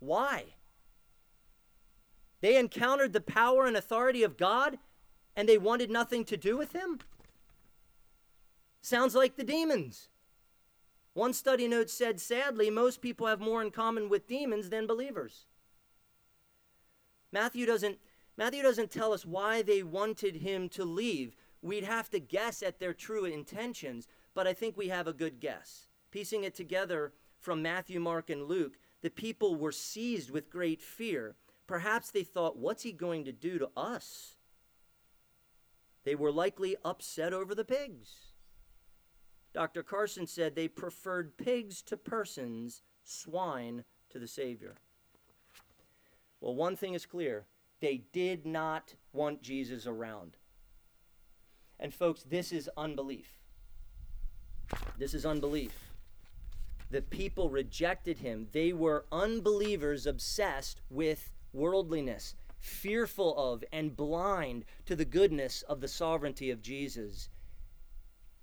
Why? 0.00 0.44
They 2.40 2.58
encountered 2.58 3.12
the 3.12 3.20
power 3.20 3.66
and 3.66 3.76
authority 3.76 4.22
of 4.22 4.36
God 4.36 4.78
and 5.36 5.48
they 5.48 5.58
wanted 5.58 5.90
nothing 5.90 6.24
to 6.24 6.36
do 6.36 6.56
with 6.56 6.72
him? 6.72 6.98
Sounds 8.80 9.14
like 9.14 9.36
the 9.36 9.44
demons. 9.44 10.08
One 11.14 11.32
study 11.32 11.68
note 11.68 11.88
said, 11.88 12.20
sadly, 12.20 12.68
most 12.68 13.00
people 13.00 13.26
have 13.26 13.40
more 13.40 13.62
in 13.62 13.70
common 13.70 14.08
with 14.08 14.26
demons 14.26 14.68
than 14.68 14.86
believers. 14.86 15.46
Matthew 17.32 17.64
doesn't, 17.64 17.98
Matthew 18.36 18.62
doesn't 18.62 18.90
tell 18.90 19.12
us 19.12 19.24
why 19.24 19.62
they 19.62 19.82
wanted 19.82 20.36
him 20.36 20.68
to 20.70 20.84
leave. 20.84 21.36
We'd 21.62 21.84
have 21.84 22.10
to 22.10 22.18
guess 22.18 22.62
at 22.62 22.80
their 22.80 22.92
true 22.92 23.24
intentions, 23.24 24.08
but 24.34 24.46
I 24.46 24.52
think 24.52 24.76
we 24.76 24.88
have 24.88 25.06
a 25.06 25.12
good 25.12 25.40
guess. 25.40 25.85
Piecing 26.16 26.44
it 26.44 26.54
together 26.54 27.12
from 27.38 27.60
Matthew, 27.60 28.00
Mark, 28.00 28.30
and 28.30 28.44
Luke, 28.44 28.78
the 29.02 29.10
people 29.10 29.54
were 29.54 29.70
seized 29.70 30.30
with 30.30 30.48
great 30.48 30.80
fear. 30.80 31.36
Perhaps 31.66 32.10
they 32.10 32.22
thought, 32.22 32.56
what's 32.56 32.84
he 32.84 32.92
going 32.92 33.26
to 33.26 33.32
do 33.32 33.58
to 33.58 33.68
us? 33.76 34.36
They 36.04 36.14
were 36.14 36.32
likely 36.32 36.74
upset 36.86 37.34
over 37.34 37.54
the 37.54 37.66
pigs. 37.66 38.32
Dr. 39.52 39.82
Carson 39.82 40.26
said 40.26 40.54
they 40.54 40.68
preferred 40.68 41.36
pigs 41.36 41.82
to 41.82 41.98
persons, 41.98 42.80
swine 43.04 43.84
to 44.08 44.18
the 44.18 44.26
Savior. 44.26 44.76
Well, 46.40 46.54
one 46.54 46.76
thing 46.76 46.94
is 46.94 47.04
clear 47.04 47.44
they 47.80 48.04
did 48.14 48.46
not 48.46 48.94
want 49.12 49.42
Jesus 49.42 49.86
around. 49.86 50.38
And, 51.78 51.92
folks, 51.92 52.22
this 52.22 52.52
is 52.52 52.70
unbelief. 52.74 53.34
This 54.96 55.12
is 55.12 55.26
unbelief. 55.26 55.85
The 56.90 57.02
people 57.02 57.50
rejected 57.50 58.18
him. 58.18 58.48
They 58.52 58.72
were 58.72 59.06
unbelievers 59.10 60.06
obsessed 60.06 60.80
with 60.88 61.32
worldliness, 61.52 62.34
fearful 62.60 63.36
of 63.36 63.64
and 63.72 63.96
blind 63.96 64.64
to 64.86 64.94
the 64.94 65.04
goodness 65.04 65.62
of 65.62 65.80
the 65.80 65.88
sovereignty 65.88 66.50
of 66.50 66.62
Jesus 66.62 67.28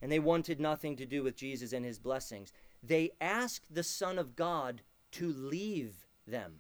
and 0.04 0.12
they 0.12 0.20
wanted 0.20 0.60
nothing 0.60 0.98
to 0.98 1.06
do 1.06 1.24
with 1.24 1.38
Jesus 1.38 1.72
and 1.72 1.86
his 1.86 1.98
blessings. 1.98 2.52
They 2.86 3.12
asked 3.22 3.74
the 3.74 3.84
Son 3.84 4.20
of 4.20 4.36
God 4.36 4.82
to 5.14 5.32
leave 5.32 6.06
them, 6.28 6.56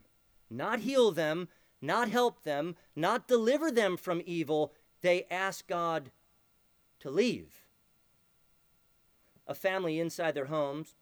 not 0.49 0.79
heal 0.79 1.11
them, 1.11 1.49
not 1.81 2.07
help 2.07 2.43
them, 2.43 2.77
not 2.95 3.27
deliver 3.27 3.69
them 3.69 3.97
from 3.97 4.21
evil. 4.25 4.71
They 5.01 5.25
asked 5.29 5.67
God 5.67 6.09
to 7.01 7.09
leave. 7.09 7.65
A 9.45 9.53
family 9.53 9.99
inside 9.99 10.35
their 10.35 10.45
homes, 10.45 10.95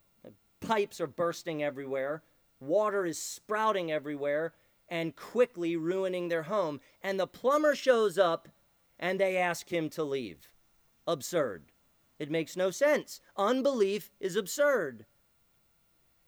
pipes 0.62 1.02
are 1.02 1.08
bursting 1.08 1.62
everywhere, 1.62 2.24
water 2.60 3.06
is 3.06 3.20
sprouting 3.20 3.92
everywhere, 3.92 4.54
and 4.88 5.16
quickly 5.16 5.76
ruining 5.76 6.28
their 6.30 6.44
home. 6.44 6.80
And 7.02 7.20
the 7.20 7.28
plumber 7.28 7.76
shows 7.76 8.18
up 8.18 8.48
and 9.00 9.20
they 9.20 9.38
ask 9.38 9.70
him 9.72 9.90
to 9.92 10.04
leave. 10.04 10.50
Absurd. 11.08 11.72
It 12.20 12.30
makes 12.30 12.56
no 12.56 12.70
sense. 12.70 13.20
Unbelief 13.36 14.12
is 14.20 14.36
absurd. 14.36 15.06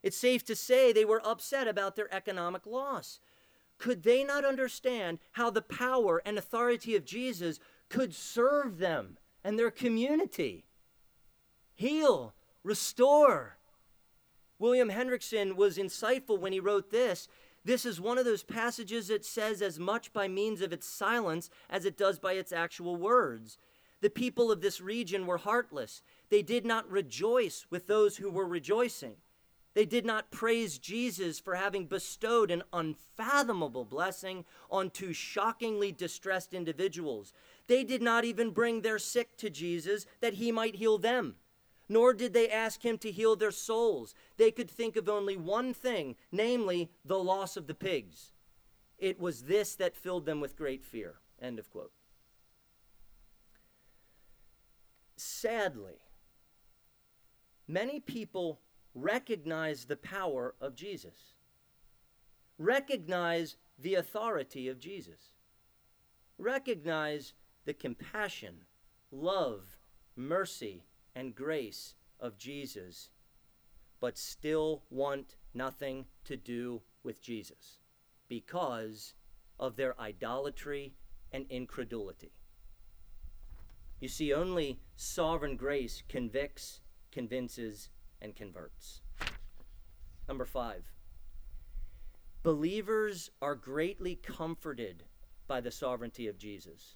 It's 0.01 0.17
safe 0.17 0.43
to 0.45 0.55
say 0.55 0.91
they 0.91 1.05
were 1.05 1.21
upset 1.25 1.67
about 1.67 1.95
their 1.95 2.13
economic 2.13 2.65
loss. 2.65 3.19
Could 3.77 4.03
they 4.03 4.23
not 4.23 4.45
understand 4.45 5.19
how 5.33 5.49
the 5.49 5.61
power 5.61 6.21
and 6.25 6.37
authority 6.37 6.95
of 6.95 7.05
Jesus 7.05 7.59
could 7.89 8.13
serve 8.13 8.79
them 8.79 9.17
and 9.43 9.59
their 9.59 9.71
community? 9.71 10.65
Heal, 11.75 12.33
restore. 12.63 13.57
William 14.63 14.91
Hendriksen 14.91 15.57
was 15.57 15.77
insightful 15.77 16.39
when 16.39 16.53
he 16.53 16.59
wrote 16.61 16.89
this. 16.89 17.27
This 17.65 17.85
is 17.85 17.99
one 17.99 18.17
of 18.17 18.23
those 18.23 18.43
passages 18.43 19.09
that 19.09 19.25
says 19.25 19.61
as 19.61 19.77
much 19.77 20.13
by 20.13 20.29
means 20.29 20.61
of 20.61 20.71
its 20.71 20.87
silence 20.87 21.49
as 21.69 21.83
it 21.83 21.97
does 21.97 22.17
by 22.17 22.31
its 22.35 22.53
actual 22.53 22.95
words. 22.95 23.57
The 23.99 24.09
people 24.09 24.53
of 24.53 24.61
this 24.61 24.79
region 24.79 25.27
were 25.27 25.39
heartless. 25.39 26.01
They 26.29 26.41
did 26.41 26.65
not 26.65 26.89
rejoice 26.89 27.65
with 27.69 27.87
those 27.87 28.15
who 28.15 28.29
were 28.29 28.47
rejoicing. 28.47 29.15
They 29.73 29.83
did 29.83 30.05
not 30.05 30.31
praise 30.31 30.77
Jesus 30.77 31.39
for 31.39 31.55
having 31.55 31.85
bestowed 31.85 32.49
an 32.49 32.63
unfathomable 32.71 33.83
blessing 33.83 34.45
on 34.71 34.91
two 34.91 35.11
shockingly 35.11 35.91
distressed 35.91 36.53
individuals. 36.53 37.33
They 37.67 37.83
did 37.83 38.01
not 38.01 38.23
even 38.23 38.51
bring 38.51 38.79
their 38.79 38.97
sick 38.97 39.35
to 39.39 39.49
Jesus 39.49 40.05
that 40.21 40.35
he 40.35 40.53
might 40.53 40.77
heal 40.77 40.97
them. 40.97 41.35
Nor 41.89 42.13
did 42.13 42.33
they 42.33 42.49
ask 42.49 42.83
him 42.83 42.97
to 42.99 43.11
heal 43.11 43.35
their 43.35 43.51
souls. 43.51 44.15
They 44.37 44.51
could 44.51 44.69
think 44.69 44.95
of 44.95 45.09
only 45.09 45.35
one 45.35 45.73
thing, 45.73 46.15
namely 46.31 46.89
the 47.03 47.19
loss 47.19 47.57
of 47.57 47.67
the 47.67 47.73
pigs. 47.73 48.31
It 48.97 49.19
was 49.19 49.43
this 49.43 49.75
that 49.75 49.95
filled 49.95 50.25
them 50.25 50.39
with 50.39 50.55
great 50.55 50.83
fear. 50.83 51.15
End 51.41 51.59
of 51.59 51.69
quote. 51.69 51.91
Sadly, 55.17 56.01
many 57.67 57.99
people 57.99 58.59
recognize 58.95 59.85
the 59.85 59.97
power 59.97 60.55
of 60.61 60.75
Jesus, 60.75 61.33
recognize 62.57 63.57
the 63.77 63.95
authority 63.95 64.67
of 64.67 64.79
Jesus, 64.79 65.31
recognize 66.37 67.33
the 67.65 67.73
compassion, 67.73 68.65
love, 69.11 69.77
mercy, 70.15 70.83
and 71.15 71.35
grace 71.35 71.95
of 72.19 72.37
Jesus, 72.37 73.09
but 73.99 74.17
still 74.17 74.83
want 74.89 75.35
nothing 75.53 76.05
to 76.25 76.35
do 76.35 76.81
with 77.03 77.21
Jesus 77.21 77.79
because 78.27 79.13
of 79.59 79.75
their 79.75 79.99
idolatry 79.99 80.93
and 81.31 81.45
incredulity. 81.49 82.31
You 83.99 84.07
see, 84.07 84.33
only 84.33 84.79
sovereign 84.95 85.55
grace 85.55 86.03
convicts, 86.09 86.81
convinces, 87.11 87.89
and 88.21 88.35
converts. 88.35 89.01
Number 90.27 90.45
five, 90.45 90.91
believers 92.41 93.29
are 93.41 93.55
greatly 93.55 94.15
comforted 94.15 95.03
by 95.47 95.61
the 95.61 95.71
sovereignty 95.71 96.27
of 96.27 96.37
Jesus, 96.37 96.95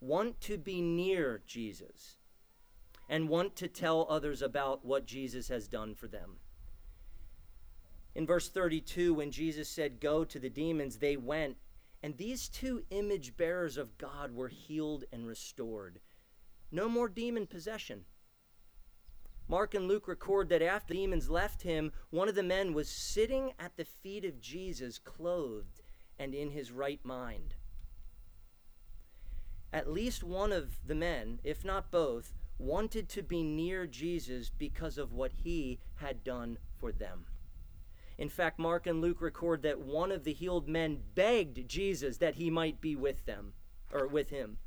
want 0.00 0.40
to 0.42 0.58
be 0.58 0.80
near 0.80 1.42
Jesus, 1.46 2.16
and 3.10 3.28
want 3.28 3.56
to 3.56 3.66
tell 3.66 4.06
others 4.08 4.40
about 4.40 4.84
what 4.84 5.04
Jesus 5.04 5.48
has 5.48 5.66
done 5.66 5.96
for 5.96 6.06
them. 6.06 6.36
In 8.14 8.24
verse 8.24 8.48
32, 8.48 9.12
when 9.14 9.32
Jesus 9.32 9.68
said, 9.68 10.00
Go 10.00 10.24
to 10.24 10.38
the 10.38 10.48
demons, 10.48 10.96
they 10.96 11.16
went. 11.16 11.56
And 12.02 12.16
these 12.16 12.48
two 12.48 12.84
image 12.90 13.36
bearers 13.36 13.76
of 13.76 13.98
God 13.98 14.32
were 14.32 14.48
healed 14.48 15.04
and 15.12 15.26
restored. 15.26 16.00
No 16.70 16.88
more 16.88 17.08
demon 17.08 17.46
possession. 17.46 18.04
Mark 19.48 19.74
and 19.74 19.88
Luke 19.88 20.06
record 20.06 20.48
that 20.48 20.62
after 20.62 20.94
the 20.94 21.00
demons 21.00 21.28
left 21.28 21.62
him, 21.62 21.90
one 22.10 22.28
of 22.28 22.36
the 22.36 22.42
men 22.44 22.72
was 22.72 22.88
sitting 22.88 23.52
at 23.58 23.76
the 23.76 23.84
feet 23.84 24.24
of 24.24 24.40
Jesus, 24.40 24.98
clothed 24.98 25.82
and 26.16 26.32
in 26.32 26.50
his 26.50 26.70
right 26.70 27.04
mind. 27.04 27.54
at 29.72 29.88
least 29.88 30.24
one 30.24 30.52
of 30.52 30.86
the 30.86 30.94
men, 30.94 31.38
if 31.44 31.64
not 31.64 31.90
both, 31.90 32.39
wanted 32.60 33.08
to 33.08 33.22
be 33.22 33.42
near 33.42 33.86
Jesus 33.86 34.50
because 34.56 34.98
of 34.98 35.12
what 35.12 35.32
he 35.32 35.78
had 35.96 36.22
done 36.22 36.58
for 36.78 36.92
them. 36.92 37.24
In 38.18 38.28
fact, 38.28 38.58
Mark 38.58 38.86
and 38.86 39.00
Luke 39.00 39.22
record 39.22 39.62
that 39.62 39.80
one 39.80 40.12
of 40.12 40.24
the 40.24 40.34
healed 40.34 40.68
men 40.68 40.98
begged 41.14 41.66
Jesus 41.68 42.18
that 42.18 42.34
he 42.34 42.50
might 42.50 42.80
be 42.80 42.94
with 42.94 43.24
them 43.24 43.54
or 43.92 44.06
with 44.06 44.28
him. 44.28 44.58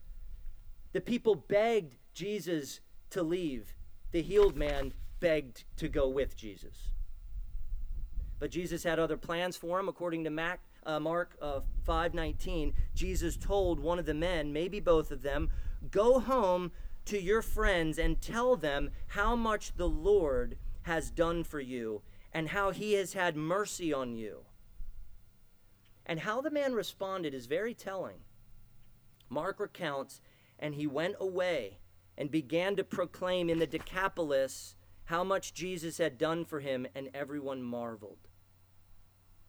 The 0.91 1.01
people 1.01 1.36
begged 1.36 1.95
Jesus 2.13 2.79
to 3.12 3.21
leave. 3.21 3.75
The 4.12 4.23
healed 4.23 4.56
man 4.56 4.93
begged 5.19 5.65
to 5.77 5.88
go 5.88 6.10
with 6.10 6.36
Jesus. 6.36 6.89
But 8.39 8.51
Jesus 8.51 8.84
had 8.84 8.99
other 8.99 9.17
plans 9.17 9.56
for 9.56 9.79
him 9.79 9.88
according 9.88 10.23
to 10.23 10.29
Mac, 10.29 10.60
uh, 10.86 10.99
Mark 10.99 11.38
uh, 11.41 11.62
5:19, 11.88 12.73
Jesus 12.93 13.38
told 13.38 13.79
one 13.79 13.99
of 13.99 14.06
the 14.06 14.13
men, 14.13 14.51
maybe 14.51 14.79
both 14.79 15.12
of 15.12 15.21
them, 15.21 15.49
"Go 15.91 16.19
home 16.19 16.71
to 17.06 17.20
your 17.20 17.42
friends 17.42 17.98
and 17.98 18.22
tell 18.22 18.56
them 18.56 18.92
how 19.08 19.36
much 19.36 19.76
the 19.76 19.89
Lord 19.89 20.58
has 20.84 21.12
done 21.12 21.44
for 21.44 21.60
you 21.60 22.02
and 22.32 22.50
how 22.50 22.72
he 22.72 22.94
has 22.94 23.13
had 23.13 23.36
mercy 23.36 23.94
on 23.94 24.16
you." 24.16 24.46
And 26.06 26.22
how 26.22 26.42
the 26.42 26.52
man 26.52 26.74
responded 26.74 27.34
is 27.34 27.46
very 27.46 27.74
telling. 27.74 28.24
Mark 29.30 29.60
recounts, 29.60 30.22
and 30.60 30.76
he 30.76 30.86
went 30.86 31.16
away 31.20 31.80
and 32.18 32.30
began 32.30 32.76
to 32.76 32.84
proclaim 32.84 33.50
in 33.50 33.60
the 33.60 33.68
Decapolis 33.68 34.76
how 35.06 35.24
much 35.24 35.54
Jesus 35.54 35.98
had 35.98 36.18
done 36.18 36.46
for 36.46 36.60
him, 36.60 36.86
and 36.94 37.10
everyone 37.13 37.63
marveled. 37.63 38.28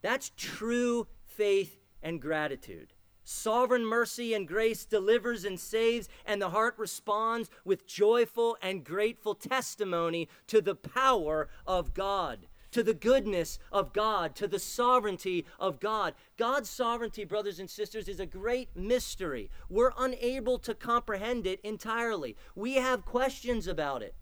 That's 0.01 0.31
true 0.35 1.07
faith, 1.23 1.79
and 2.01 2.21
gratitude. 2.21 2.93
Sovereign 3.27 3.83
mercy 3.83 4.35
and 4.35 4.47
grace 4.47 4.85
delivers 4.85 5.45
and 5.45 5.59
saves, 5.59 6.07
and 6.27 6.39
the 6.39 6.51
heart 6.51 6.75
responds 6.77 7.49
with 7.65 7.87
joyful 7.87 8.55
and 8.61 8.83
grateful 8.83 9.33
testimony 9.33 10.29
to 10.45 10.61
the 10.61 10.75
power 10.75 11.49
of 11.65 11.95
God, 11.95 12.45
to 12.69 12.83
the 12.83 12.93
goodness 12.93 13.57
of 13.71 13.93
God, 13.93 14.35
to 14.35 14.47
the 14.47 14.59
sovereignty 14.59 15.43
of 15.59 15.79
God. 15.79 16.13
God's 16.37 16.69
sovereignty, 16.69 17.25
brothers 17.25 17.59
and 17.59 17.67
sisters, 17.67 18.07
is 18.07 18.19
a 18.19 18.27
great 18.27 18.69
mystery. 18.75 19.49
We're 19.69 19.93
unable 19.97 20.59
to 20.59 20.75
comprehend 20.75 21.47
it 21.47 21.59
entirely, 21.63 22.37
we 22.53 22.75
have 22.75 23.05
questions 23.05 23.65
about 23.65 24.03
it. 24.03 24.13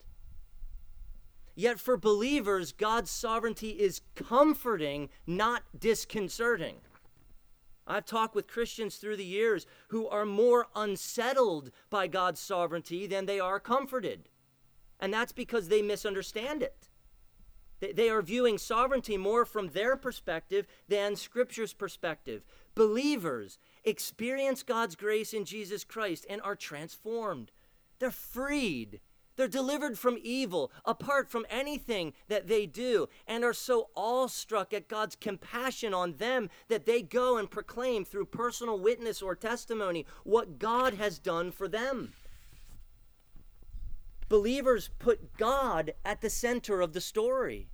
Yet 1.56 1.78
for 1.78 1.98
believers, 1.98 2.72
God's 2.72 3.12
sovereignty 3.12 3.72
is 3.72 4.02
comforting, 4.16 5.10
not 5.28 5.64
disconcerting. 5.78 6.78
I've 7.86 8.06
talked 8.06 8.36
with 8.36 8.48
Christians 8.48 8.96
through 8.96 9.18
the 9.18 9.26
years 9.26 9.66
who 9.90 10.08
are 10.08 10.26
more 10.26 10.68
unsettled 10.76 11.72
by 11.90 12.08
God's 12.08 12.40
sovereignty 12.40 13.08
than 13.08 13.26
they 13.26 13.40
are 13.40 13.60
comforted. 13.60 14.30
And 15.00 15.14
that's 15.14 15.34
because 15.34 15.68
they 15.68 15.82
misunderstand 15.82 16.64
it. 16.64 16.90
They 17.80 18.10
are 18.10 18.22
viewing 18.22 18.58
sovereignty 18.58 19.18
more 19.18 19.44
from 19.44 19.70
their 19.70 19.98
perspective 19.98 20.66
than 20.88 21.18
Scripture's 21.18 21.74
perspective. 21.74 22.46
Believers 22.76 23.60
experience 23.84 24.64
God's 24.64 24.96
grace 24.96 25.34
in 25.34 25.44
Jesus 25.44 25.84
Christ 25.84 26.26
and 26.30 26.42
are 26.44 26.56
transformed. 26.56 27.52
They're 28.00 28.12
freed 28.12 29.02
they're 29.36 29.48
delivered 29.48 29.98
from 29.98 30.18
evil 30.22 30.72
apart 30.86 31.30
from 31.30 31.46
anything 31.50 32.14
that 32.28 32.48
they 32.48 32.66
do 32.66 33.08
and 33.28 33.44
are 33.44 33.54
so 33.54 33.90
awestruck 33.96 34.74
at 34.74 34.88
God's 34.88 35.16
compassion 35.16 35.94
on 35.94 36.18
them 36.18 36.50
that 36.68 36.86
they 36.86 37.02
go 37.02 37.38
and 37.38 37.50
proclaim 37.50 38.06
through 38.06 38.26
personal 38.26 38.80
witness 38.80 39.22
or 39.22 39.36
testimony 39.36 40.06
what 40.24 40.60
God 40.60 40.96
has 40.96 41.20
done 41.20 41.52
for 41.52 41.68
them. 41.68 42.14
Believers 44.30 44.90
put 45.00 45.38
God 45.38 45.94
at 46.06 46.22
the 46.22 46.30
center 46.30 46.82
of 46.82 46.94
the 46.94 47.02
story 47.02 47.70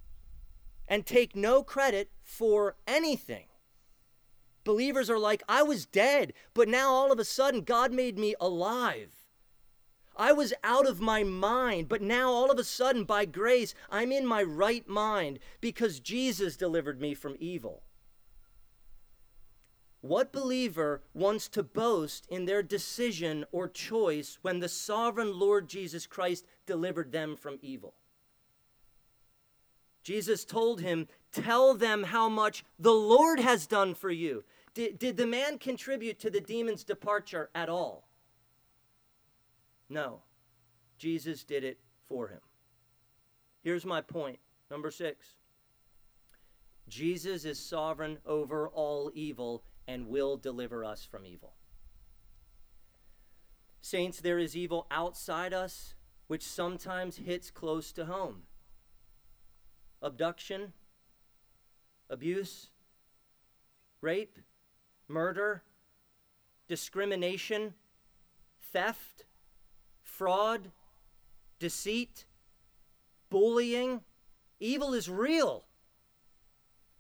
and 0.88 1.06
take 1.06 1.36
no 1.36 1.63
credit 1.63 2.10
for 2.22 2.76
anything. 2.88 3.45
Believers 4.63 5.10
are 5.10 5.19
like, 5.19 5.41
I 5.48 5.63
was 5.63 5.86
dead, 5.86 6.34
but 6.54 6.67
now 6.67 6.91
all 6.91 7.12
of 7.12 7.19
a 7.19 7.26
sudden 7.26 7.62
God 7.62 7.93
made 7.93 8.17
me 8.17 8.36
alive. 8.41 9.18
I 10.19 10.34
was 10.34 10.53
out 10.65 10.86
of 10.86 10.99
my 10.99 11.23
mind, 11.23 11.88
but 11.88 12.01
now 12.01 12.29
all 12.29 12.51
of 12.51 12.60
a 12.60 12.63
sudden, 12.65 13.05
by 13.05 13.23
grace, 13.23 13.73
I'm 13.89 14.12
in 14.12 14.25
my 14.27 14.43
right 14.43 14.86
mind 14.86 15.39
because 15.62 16.01
Jesus 16.01 16.58
delivered 16.58 16.99
me 16.99 17.13
from 17.13 17.38
evil. 17.39 17.84
What 20.01 20.34
believer 20.34 21.03
wants 21.13 21.47
to 21.49 21.63
boast 21.63 22.27
in 22.27 22.45
their 22.45 22.62
decision 22.62 23.45
or 23.53 23.69
choice 23.69 24.38
when 24.41 24.60
the 24.60 24.67
sovereign 24.67 25.39
Lord 25.39 25.69
Jesus 25.69 26.05
Christ 26.05 26.45
delivered 26.65 27.13
them 27.13 27.38
from 27.38 27.58
evil? 27.62 27.93
Jesus 30.03 30.43
told 30.43 30.82
him, 30.82 31.08
Tell 31.32 31.75
them 31.75 32.03
how 32.03 32.27
much 32.27 32.65
the 32.77 32.93
Lord 32.93 33.39
has 33.39 33.67
done 33.67 33.93
for 33.93 34.10
you. 34.10 34.43
Did, 34.73 34.99
did 34.99 35.15
the 35.15 35.27
man 35.27 35.60
contribute 35.60 36.19
to 36.19 36.29
the 36.29 36.41
demon's 36.41 36.84
departure 36.84 37.49
at 37.55 37.69
all? 37.69 38.09
No. 39.89 40.21
Jesus 40.97 41.43
did 41.43 41.63
it 41.63 41.80
for 42.08 42.28
him. 42.28 42.41
Here's 43.63 43.86
my 43.86 44.02
point. 44.02 44.39
Number 44.69 44.91
six 44.91 45.36
Jesus 46.88 47.45
is 47.45 47.60
sovereign 47.60 48.17
over 48.25 48.67
all 48.67 49.12
evil 49.13 49.63
and 49.88 50.08
will 50.08 50.38
deliver 50.38 50.84
us 50.84 51.06
from 51.06 51.25
evil. 51.25 51.54
Saints, 53.82 54.19
there 54.19 54.39
is 54.39 54.56
evil 54.56 54.88
outside 54.91 55.54
us 55.54 55.95
which 56.28 56.43
sometimes 56.43 57.17
hits 57.17 57.49
close 57.49 57.91
to 57.93 58.06
home 58.06 58.43
abduction, 60.02 60.73
abuse, 62.10 62.69
rape, 64.02 64.38
murder, 65.08 65.63
discrimination, 66.67 67.73
theft, 68.71 69.25
fraud, 70.19 70.69
deceit, 71.60 72.25
bullying. 73.29 74.01
Evil 74.60 74.93
is 74.93 75.10
real. 75.10 75.63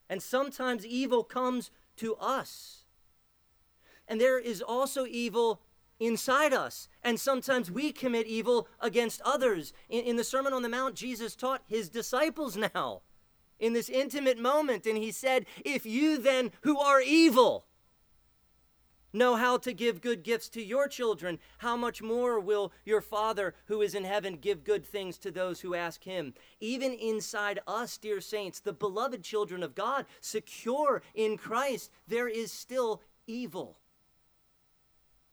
And 0.09 0.23
sometimes 0.23 0.85
evil 0.85 1.25
comes 1.25 1.69
to 1.97 2.15
us. 2.15 2.85
And 4.07 4.21
there 4.21 4.39
is 4.39 4.61
also 4.61 5.05
evil 5.05 5.59
inside 5.99 6.53
us. 6.53 6.87
And 7.03 7.19
sometimes 7.19 7.69
we 7.69 7.91
commit 7.91 8.25
evil 8.25 8.69
against 8.79 9.21
others. 9.25 9.73
In, 9.89 10.05
in, 10.05 10.15
the 10.15 10.23
Sermon 10.23 10.53
on 10.53 10.61
the 10.61 10.69
Mount, 10.69 10.95
Jesus 10.95 11.35
taught 11.35 11.61
his 11.67 11.89
disciples 11.89 12.55
now 12.55 13.01
in 13.59 13.73
this 13.73 13.89
intimate 13.89 14.39
moment. 14.39 14.85
And 14.85 14.97
he 14.97 15.11
said, 15.11 15.45
If 15.65 15.85
you 15.85 16.17
then, 16.19 16.51
who 16.61 16.79
are 16.79 17.01
evil, 17.01 17.65
know 19.13 19.35
how 19.35 19.57
to 19.57 19.73
give 19.73 20.01
good 20.01 20.23
gifts 20.23 20.49
to 20.49 20.63
your 20.63 20.87
children, 20.87 21.39
how 21.59 21.75
much 21.75 22.01
more 22.01 22.39
will 22.39 22.71
your 22.85 23.01
Father 23.01 23.55
who 23.65 23.81
is 23.81 23.95
in 23.95 24.03
heaven 24.03 24.35
give 24.35 24.63
good 24.63 24.85
things 24.85 25.17
to 25.19 25.31
those 25.31 25.61
who 25.61 25.75
ask 25.75 26.03
him? 26.03 26.33
Even 26.59 26.93
inside 26.93 27.59
us, 27.67 27.97
dear 27.97 28.21
saints, 28.21 28.59
the 28.59 28.73
beloved 28.73 29.23
children 29.23 29.63
of 29.63 29.75
God, 29.75 30.05
secure 30.21 31.01
in 31.13 31.37
Christ, 31.37 31.91
there 32.07 32.27
is 32.27 32.51
still 32.51 33.01
evil. 33.27 33.77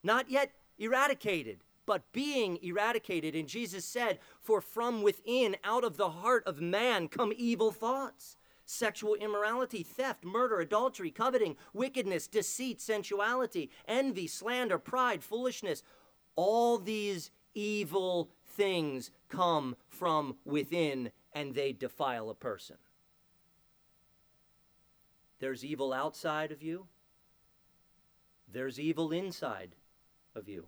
Not 0.03 0.31
yet 0.31 0.53
eradicated, 0.79 1.59
but 1.87 2.13
being 2.13 2.59
eradicated. 2.63 3.35
And 3.35 3.49
Jesus 3.49 3.85
said, 3.85 4.19
For 4.41 4.61
from 4.61 5.03
within, 5.03 5.57
out 5.65 5.85
of 5.85 5.97
the 5.97 6.11
heart 6.11 6.45
of 6.47 6.61
man, 6.61 7.09
come 7.09 7.33
evil 7.37 7.73
thoughts 7.73 8.37
sexual 8.67 9.15
immorality, 9.15 9.83
theft, 9.83 10.25
murder, 10.25 10.61
adultery, 10.61 11.11
coveting, 11.11 11.57
wickedness, 11.73 12.27
deceit, 12.27 12.81
sensuality, 12.81 13.71
envy, 13.89 14.27
slander, 14.27 14.79
pride, 14.79 15.23
foolishness. 15.25 15.83
All 16.35 16.77
these 16.77 17.31
evil 17.55 18.31
things 18.45 19.11
come 19.29 19.77
from 19.89 20.37
within 20.45 21.11
and 21.33 21.55
they 21.55 21.73
defile 21.73 22.29
a 22.29 22.35
person. 22.35 22.77
There's 25.39 25.65
evil 25.65 25.93
outside 25.93 26.51
of 26.51 26.63
you, 26.63 26.87
there's 28.53 28.81
evil 28.81 29.13
inside 29.13 29.75
of 30.35 30.49
you. 30.49 30.67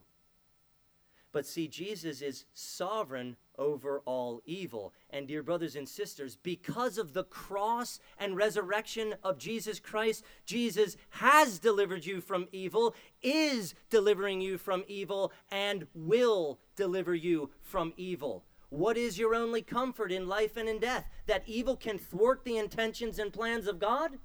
But 1.31 1.47
see, 1.47 1.68
Jesus 1.68 2.22
is 2.22 2.47
sovereign 2.55 3.37
over 3.59 4.01
all 4.07 4.41
evil. 4.47 4.95
And, 5.11 5.29
dear 5.29 5.43
brothers 5.43 5.76
and 5.76 5.89
sisters, 5.89 6.37
because 6.43 6.97
of 6.97 7.12
the 7.12 7.24
cross 7.24 8.01
and 8.16 8.37
resurrection 8.37 9.14
of 9.22 9.39
Jesus 9.39 9.79
Christ, 9.79 10.24
Jesus 10.47 10.97
has 11.11 11.59
delivered 11.59 12.07
you 12.07 12.20
from 12.20 12.49
evil, 12.51 12.95
is 13.22 13.74
delivering 13.91 14.41
you 14.41 14.57
from 14.57 14.85
evil, 14.89 15.33
and 15.51 15.87
will 15.95 16.61
deliver 16.76 17.14
you 17.14 17.51
from 17.61 17.93
evil. 17.97 18.45
What 18.70 18.97
is 18.97 19.18
your 19.18 19.35
only 19.35 19.62
comfort 19.62 20.12
in 20.12 20.29
life 20.29 20.57
and 20.57 20.68
in 20.68 20.79
death? 20.79 21.09
That 21.26 21.43
evil 21.47 21.76
can 21.76 21.99
thwart 21.99 22.45
the 22.45 22.57
intentions 22.57 23.18
and 23.18 23.33
plans 23.33 23.66
of 23.66 23.79
God? 23.79 24.18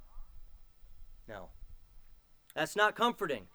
No. 1.27 1.49
That's 2.55 2.75
not 2.75 2.95
comforting. 2.95 3.47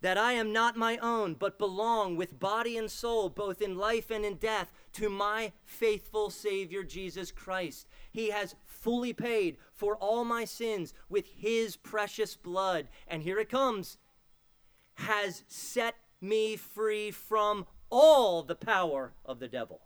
That 0.00 0.18
I 0.18 0.32
am 0.32 0.52
not 0.52 0.76
my 0.76 0.98
own, 0.98 1.34
but 1.34 1.58
belong 1.58 2.16
with 2.16 2.38
body 2.38 2.76
and 2.76 2.90
soul, 2.90 3.28
both 3.28 3.62
in 3.62 3.76
life 3.76 4.10
and 4.10 4.24
in 4.24 4.36
death, 4.36 4.72
to 4.94 5.08
my 5.08 5.52
faithful 5.64 6.30
Savior 6.30 6.82
Jesus 6.82 7.30
Christ. 7.30 7.86
He 8.10 8.30
has 8.30 8.54
fully 8.66 9.12
paid 9.12 9.56
for 9.72 9.96
all 9.96 10.24
my 10.24 10.44
sins 10.44 10.92
with 11.08 11.26
his 11.26 11.76
precious 11.76 12.36
blood. 12.36 12.88
And 13.08 13.22
here 13.22 13.38
it 13.38 13.48
comes 13.48 13.98
has 14.94 15.44
set 15.46 15.96
me 16.20 16.56
free 16.56 17.10
from 17.10 17.66
all 17.90 18.42
the 18.42 18.54
power 18.54 19.12
of 19.24 19.38
the 19.38 19.48
devil. 19.48 19.82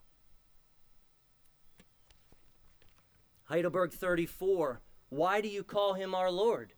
Heidelberg 3.44 3.92
34 3.92 4.80
Why 5.08 5.40
do 5.40 5.48
you 5.48 5.64
call 5.64 5.94
him 5.94 6.14
our 6.14 6.30
Lord? 6.30 6.72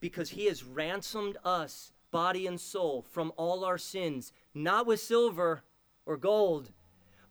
Because 0.00 0.30
he 0.30 0.46
has 0.46 0.64
ransomed 0.64 1.36
us, 1.44 1.92
body 2.10 2.46
and 2.46 2.60
soul, 2.60 3.04
from 3.10 3.32
all 3.36 3.64
our 3.64 3.78
sins, 3.78 4.32
not 4.54 4.86
with 4.86 5.00
silver 5.00 5.62
or 6.06 6.16
gold, 6.16 6.72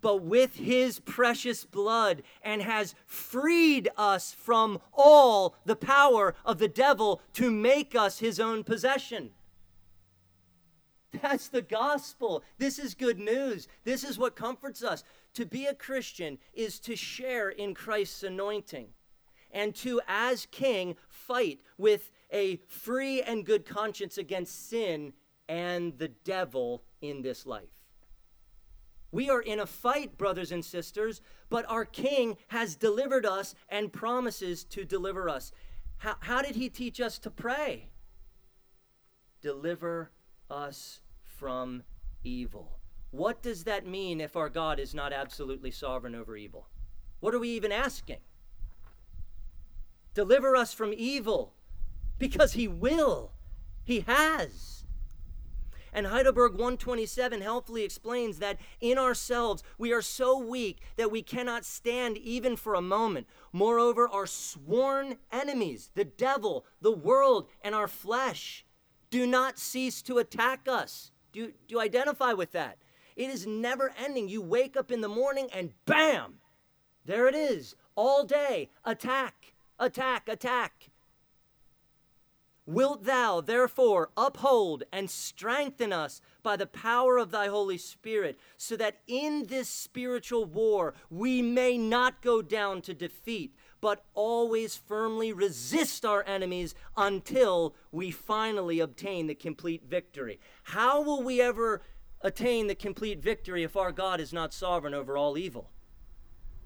but 0.01 0.21
with 0.21 0.55
his 0.55 0.99
precious 0.99 1.65
blood, 1.65 2.23
and 2.41 2.61
has 2.61 2.95
freed 3.05 3.89
us 3.97 4.31
from 4.31 4.79
all 4.93 5.55
the 5.65 5.75
power 5.75 6.35
of 6.45 6.57
the 6.57 6.69
devil 6.69 7.21
to 7.33 7.51
make 7.51 7.95
us 7.95 8.19
his 8.19 8.39
own 8.39 8.63
possession. 8.63 9.31
That's 11.21 11.47
the 11.47 11.63
gospel. 11.63 12.43
This 12.59 12.77
is 12.79 12.93
good 12.93 13.19
news. 13.19 13.67
This 13.83 14.03
is 14.03 14.17
what 14.17 14.35
comforts 14.35 14.83
us. 14.83 15.03
To 15.33 15.45
be 15.45 15.65
a 15.65 15.73
Christian 15.73 16.37
is 16.53 16.79
to 16.81 16.95
share 16.95 17.49
in 17.49 17.73
Christ's 17.73 18.23
anointing 18.23 18.89
and 19.51 19.73
to, 19.75 19.99
as 20.07 20.45
king, 20.51 20.95
fight 21.07 21.59
with 21.77 22.11
a 22.31 22.57
free 22.67 23.21
and 23.21 23.45
good 23.45 23.65
conscience 23.65 24.17
against 24.17 24.69
sin 24.69 25.13
and 25.47 25.97
the 25.97 26.09
devil 26.09 26.83
in 27.01 27.21
this 27.21 27.45
life. 27.45 27.69
We 29.11 29.29
are 29.29 29.41
in 29.41 29.59
a 29.59 29.65
fight, 29.65 30.17
brothers 30.17 30.51
and 30.51 30.63
sisters, 30.63 31.21
but 31.49 31.65
our 31.67 31.85
King 31.85 32.37
has 32.49 32.75
delivered 32.75 33.25
us 33.25 33.55
and 33.67 33.91
promises 33.91 34.63
to 34.65 34.85
deliver 34.85 35.27
us. 35.27 35.51
How, 35.97 36.15
how 36.19 36.41
did 36.41 36.55
he 36.55 36.69
teach 36.69 37.01
us 37.01 37.17
to 37.19 37.31
pray? 37.31 37.89
Deliver 39.41 40.11
us 40.49 41.01
from 41.23 41.83
evil. 42.23 42.79
What 43.11 43.41
does 43.41 43.63
that 43.63 43.87
mean 43.87 44.21
if 44.21 44.35
our 44.35 44.49
God 44.49 44.79
is 44.79 44.93
not 44.93 45.11
absolutely 45.11 45.71
sovereign 45.71 46.13
over 46.13 46.37
evil? 46.37 46.67
What 47.19 47.33
are 47.33 47.39
we 47.39 47.49
even 47.49 47.71
asking? 47.71 48.19
Deliver 50.13 50.55
us 50.55 50.73
from 50.73 50.93
evil 50.95 51.53
because 52.19 52.53
he 52.53 52.67
will. 52.67 53.31
He 53.83 54.01
has. 54.01 54.79
And 55.91 56.05
Heidelberg 56.05 56.51
127 56.51 57.41
helpfully 57.41 57.83
explains 57.83 58.39
that 58.39 58.59
in 58.79 58.97
ourselves 58.97 59.63
we 59.77 59.91
are 59.91 60.01
so 60.01 60.37
weak 60.37 60.81
that 60.97 61.11
we 61.11 61.23
cannot 61.23 61.65
stand 61.65 62.17
even 62.17 62.55
for 62.55 62.75
a 62.75 62.81
moment. 62.81 63.27
Moreover, 63.51 64.07
our 64.07 64.27
sworn 64.27 65.15
enemies, 65.31 65.89
the 65.95 66.05
devil, 66.05 66.65
the 66.81 66.91
world, 66.91 67.49
and 67.63 67.73
our 67.73 67.87
flesh, 67.87 68.65
do 69.09 69.25
not 69.25 69.57
cease 69.57 70.03
to 70.03 70.19
attack 70.19 70.67
us. 70.67 71.11
Do, 71.31 71.47
do 71.47 71.75
you 71.75 71.81
identify 71.81 72.33
with 72.33 72.51
that? 72.51 72.77
It 73.15 73.29
is 73.29 73.47
never 73.47 73.91
ending. 73.97 74.29
You 74.29 74.41
wake 74.41 74.77
up 74.77 74.91
in 74.91 75.01
the 75.01 75.09
morning 75.09 75.49
and 75.53 75.73
bam, 75.85 76.35
there 77.05 77.27
it 77.27 77.35
is, 77.35 77.75
all 77.95 78.23
day. 78.23 78.69
Attack, 78.85 79.53
attack, 79.79 80.29
attack. 80.29 80.88
Wilt 82.69 83.05
thou 83.05 83.41
therefore 83.41 84.11
uphold 84.15 84.83
and 84.93 85.09
strengthen 85.09 85.91
us 85.91 86.21
by 86.43 86.55
the 86.55 86.67
power 86.67 87.17
of 87.17 87.31
thy 87.31 87.47
Holy 87.47 87.79
Spirit, 87.79 88.39
so 88.57 88.77
that 88.77 88.99
in 89.07 89.47
this 89.47 89.67
spiritual 89.67 90.45
war 90.45 90.93
we 91.09 91.41
may 91.41 91.79
not 91.79 92.21
go 92.21 92.43
down 92.43 92.83
to 92.83 92.93
defeat, 92.93 93.55
but 93.81 94.05
always 94.13 94.75
firmly 94.75 95.33
resist 95.33 96.05
our 96.05 96.23
enemies 96.27 96.75
until 96.95 97.73
we 97.91 98.11
finally 98.11 98.79
obtain 98.79 99.25
the 99.25 99.33
complete 99.33 99.85
victory? 99.89 100.39
How 100.61 101.01
will 101.01 101.23
we 101.23 101.41
ever 101.41 101.81
attain 102.21 102.67
the 102.67 102.75
complete 102.75 103.19
victory 103.19 103.63
if 103.63 103.75
our 103.75 103.91
God 103.91 104.19
is 104.19 104.31
not 104.31 104.53
sovereign 104.53 104.93
over 104.93 105.17
all 105.17 105.39
evil? 105.39 105.71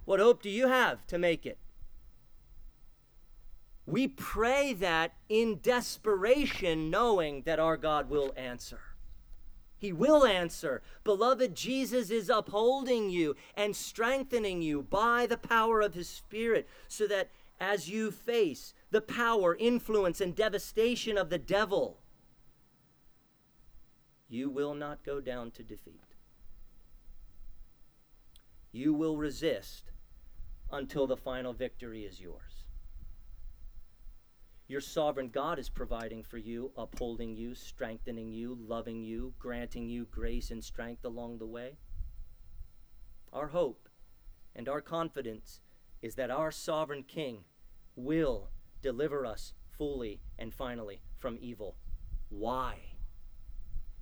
What 0.03 0.19
hope 0.19 0.41
do 0.41 0.49
you 0.49 0.67
have 0.67 1.07
to 1.07 1.17
make 1.17 1.45
it? 1.45 1.59
We 3.85 4.07
pray 4.07 4.73
that 4.73 5.13
in 5.27 5.59
desperation, 5.61 6.89
knowing 6.89 7.41
that 7.41 7.59
our 7.59 7.75
God 7.75 8.09
will 8.09 8.33
answer. 8.37 8.79
He 9.77 9.91
will 9.91 10.25
answer. 10.25 10.81
Beloved, 11.03 11.55
Jesus 11.55 12.09
is 12.09 12.29
upholding 12.29 13.09
you 13.09 13.35
and 13.57 13.75
strengthening 13.75 14.61
you 14.61 14.81
by 14.81 15.25
the 15.25 15.37
power 15.37 15.81
of 15.81 15.93
His 15.93 16.07
Spirit 16.07 16.69
so 16.87 17.05
that 17.07 17.29
as 17.59 17.89
you 17.89 18.09
face 18.09 18.73
the 18.91 19.01
power, 19.01 19.55
influence, 19.55 20.21
and 20.21 20.33
devastation 20.33 21.17
of 21.17 21.29
the 21.29 21.37
devil, 21.37 21.99
you 24.29 24.49
will 24.49 24.73
not 24.73 25.03
go 25.03 25.19
down 25.19 25.51
to 25.51 25.63
defeat. 25.63 25.99
You 28.71 28.93
will 28.93 29.17
resist 29.17 29.91
until 30.71 31.07
the 31.07 31.17
final 31.17 31.51
victory 31.51 32.05
is 32.05 32.21
yours. 32.21 32.52
Your 34.73 34.81
sovereign 34.81 35.29
God 35.29 35.59
is 35.59 35.69
providing 35.69 36.23
for 36.23 36.39
you, 36.39 36.71
upholding 36.75 37.35
you, 37.35 37.53
strengthening 37.53 38.31
you, 38.31 38.57
loving 38.59 39.03
you, 39.03 39.35
granting 39.37 39.87
you 39.87 40.07
grace 40.09 40.49
and 40.49 40.63
strength 40.63 41.05
along 41.05 41.37
the 41.37 41.45
way. 41.45 41.77
Our 43.31 43.49
hope 43.49 43.87
and 44.55 44.67
our 44.67 44.81
confidence 44.81 45.61
is 46.01 46.15
that 46.15 46.31
our 46.31 46.49
sovereign 46.49 47.03
King 47.03 47.43
will 47.95 48.49
deliver 48.81 49.27
us 49.27 49.53
fully 49.77 50.21
and 50.39 50.51
finally 50.51 51.03
from 51.19 51.37
evil. 51.39 51.75
Why? 52.29 52.79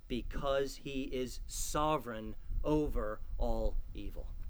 Because 0.08 0.76
he 0.76 1.02
is 1.12 1.40
sovereign 1.46 2.34
over 2.64 3.20
all 3.36 3.76
evil. 3.92 4.32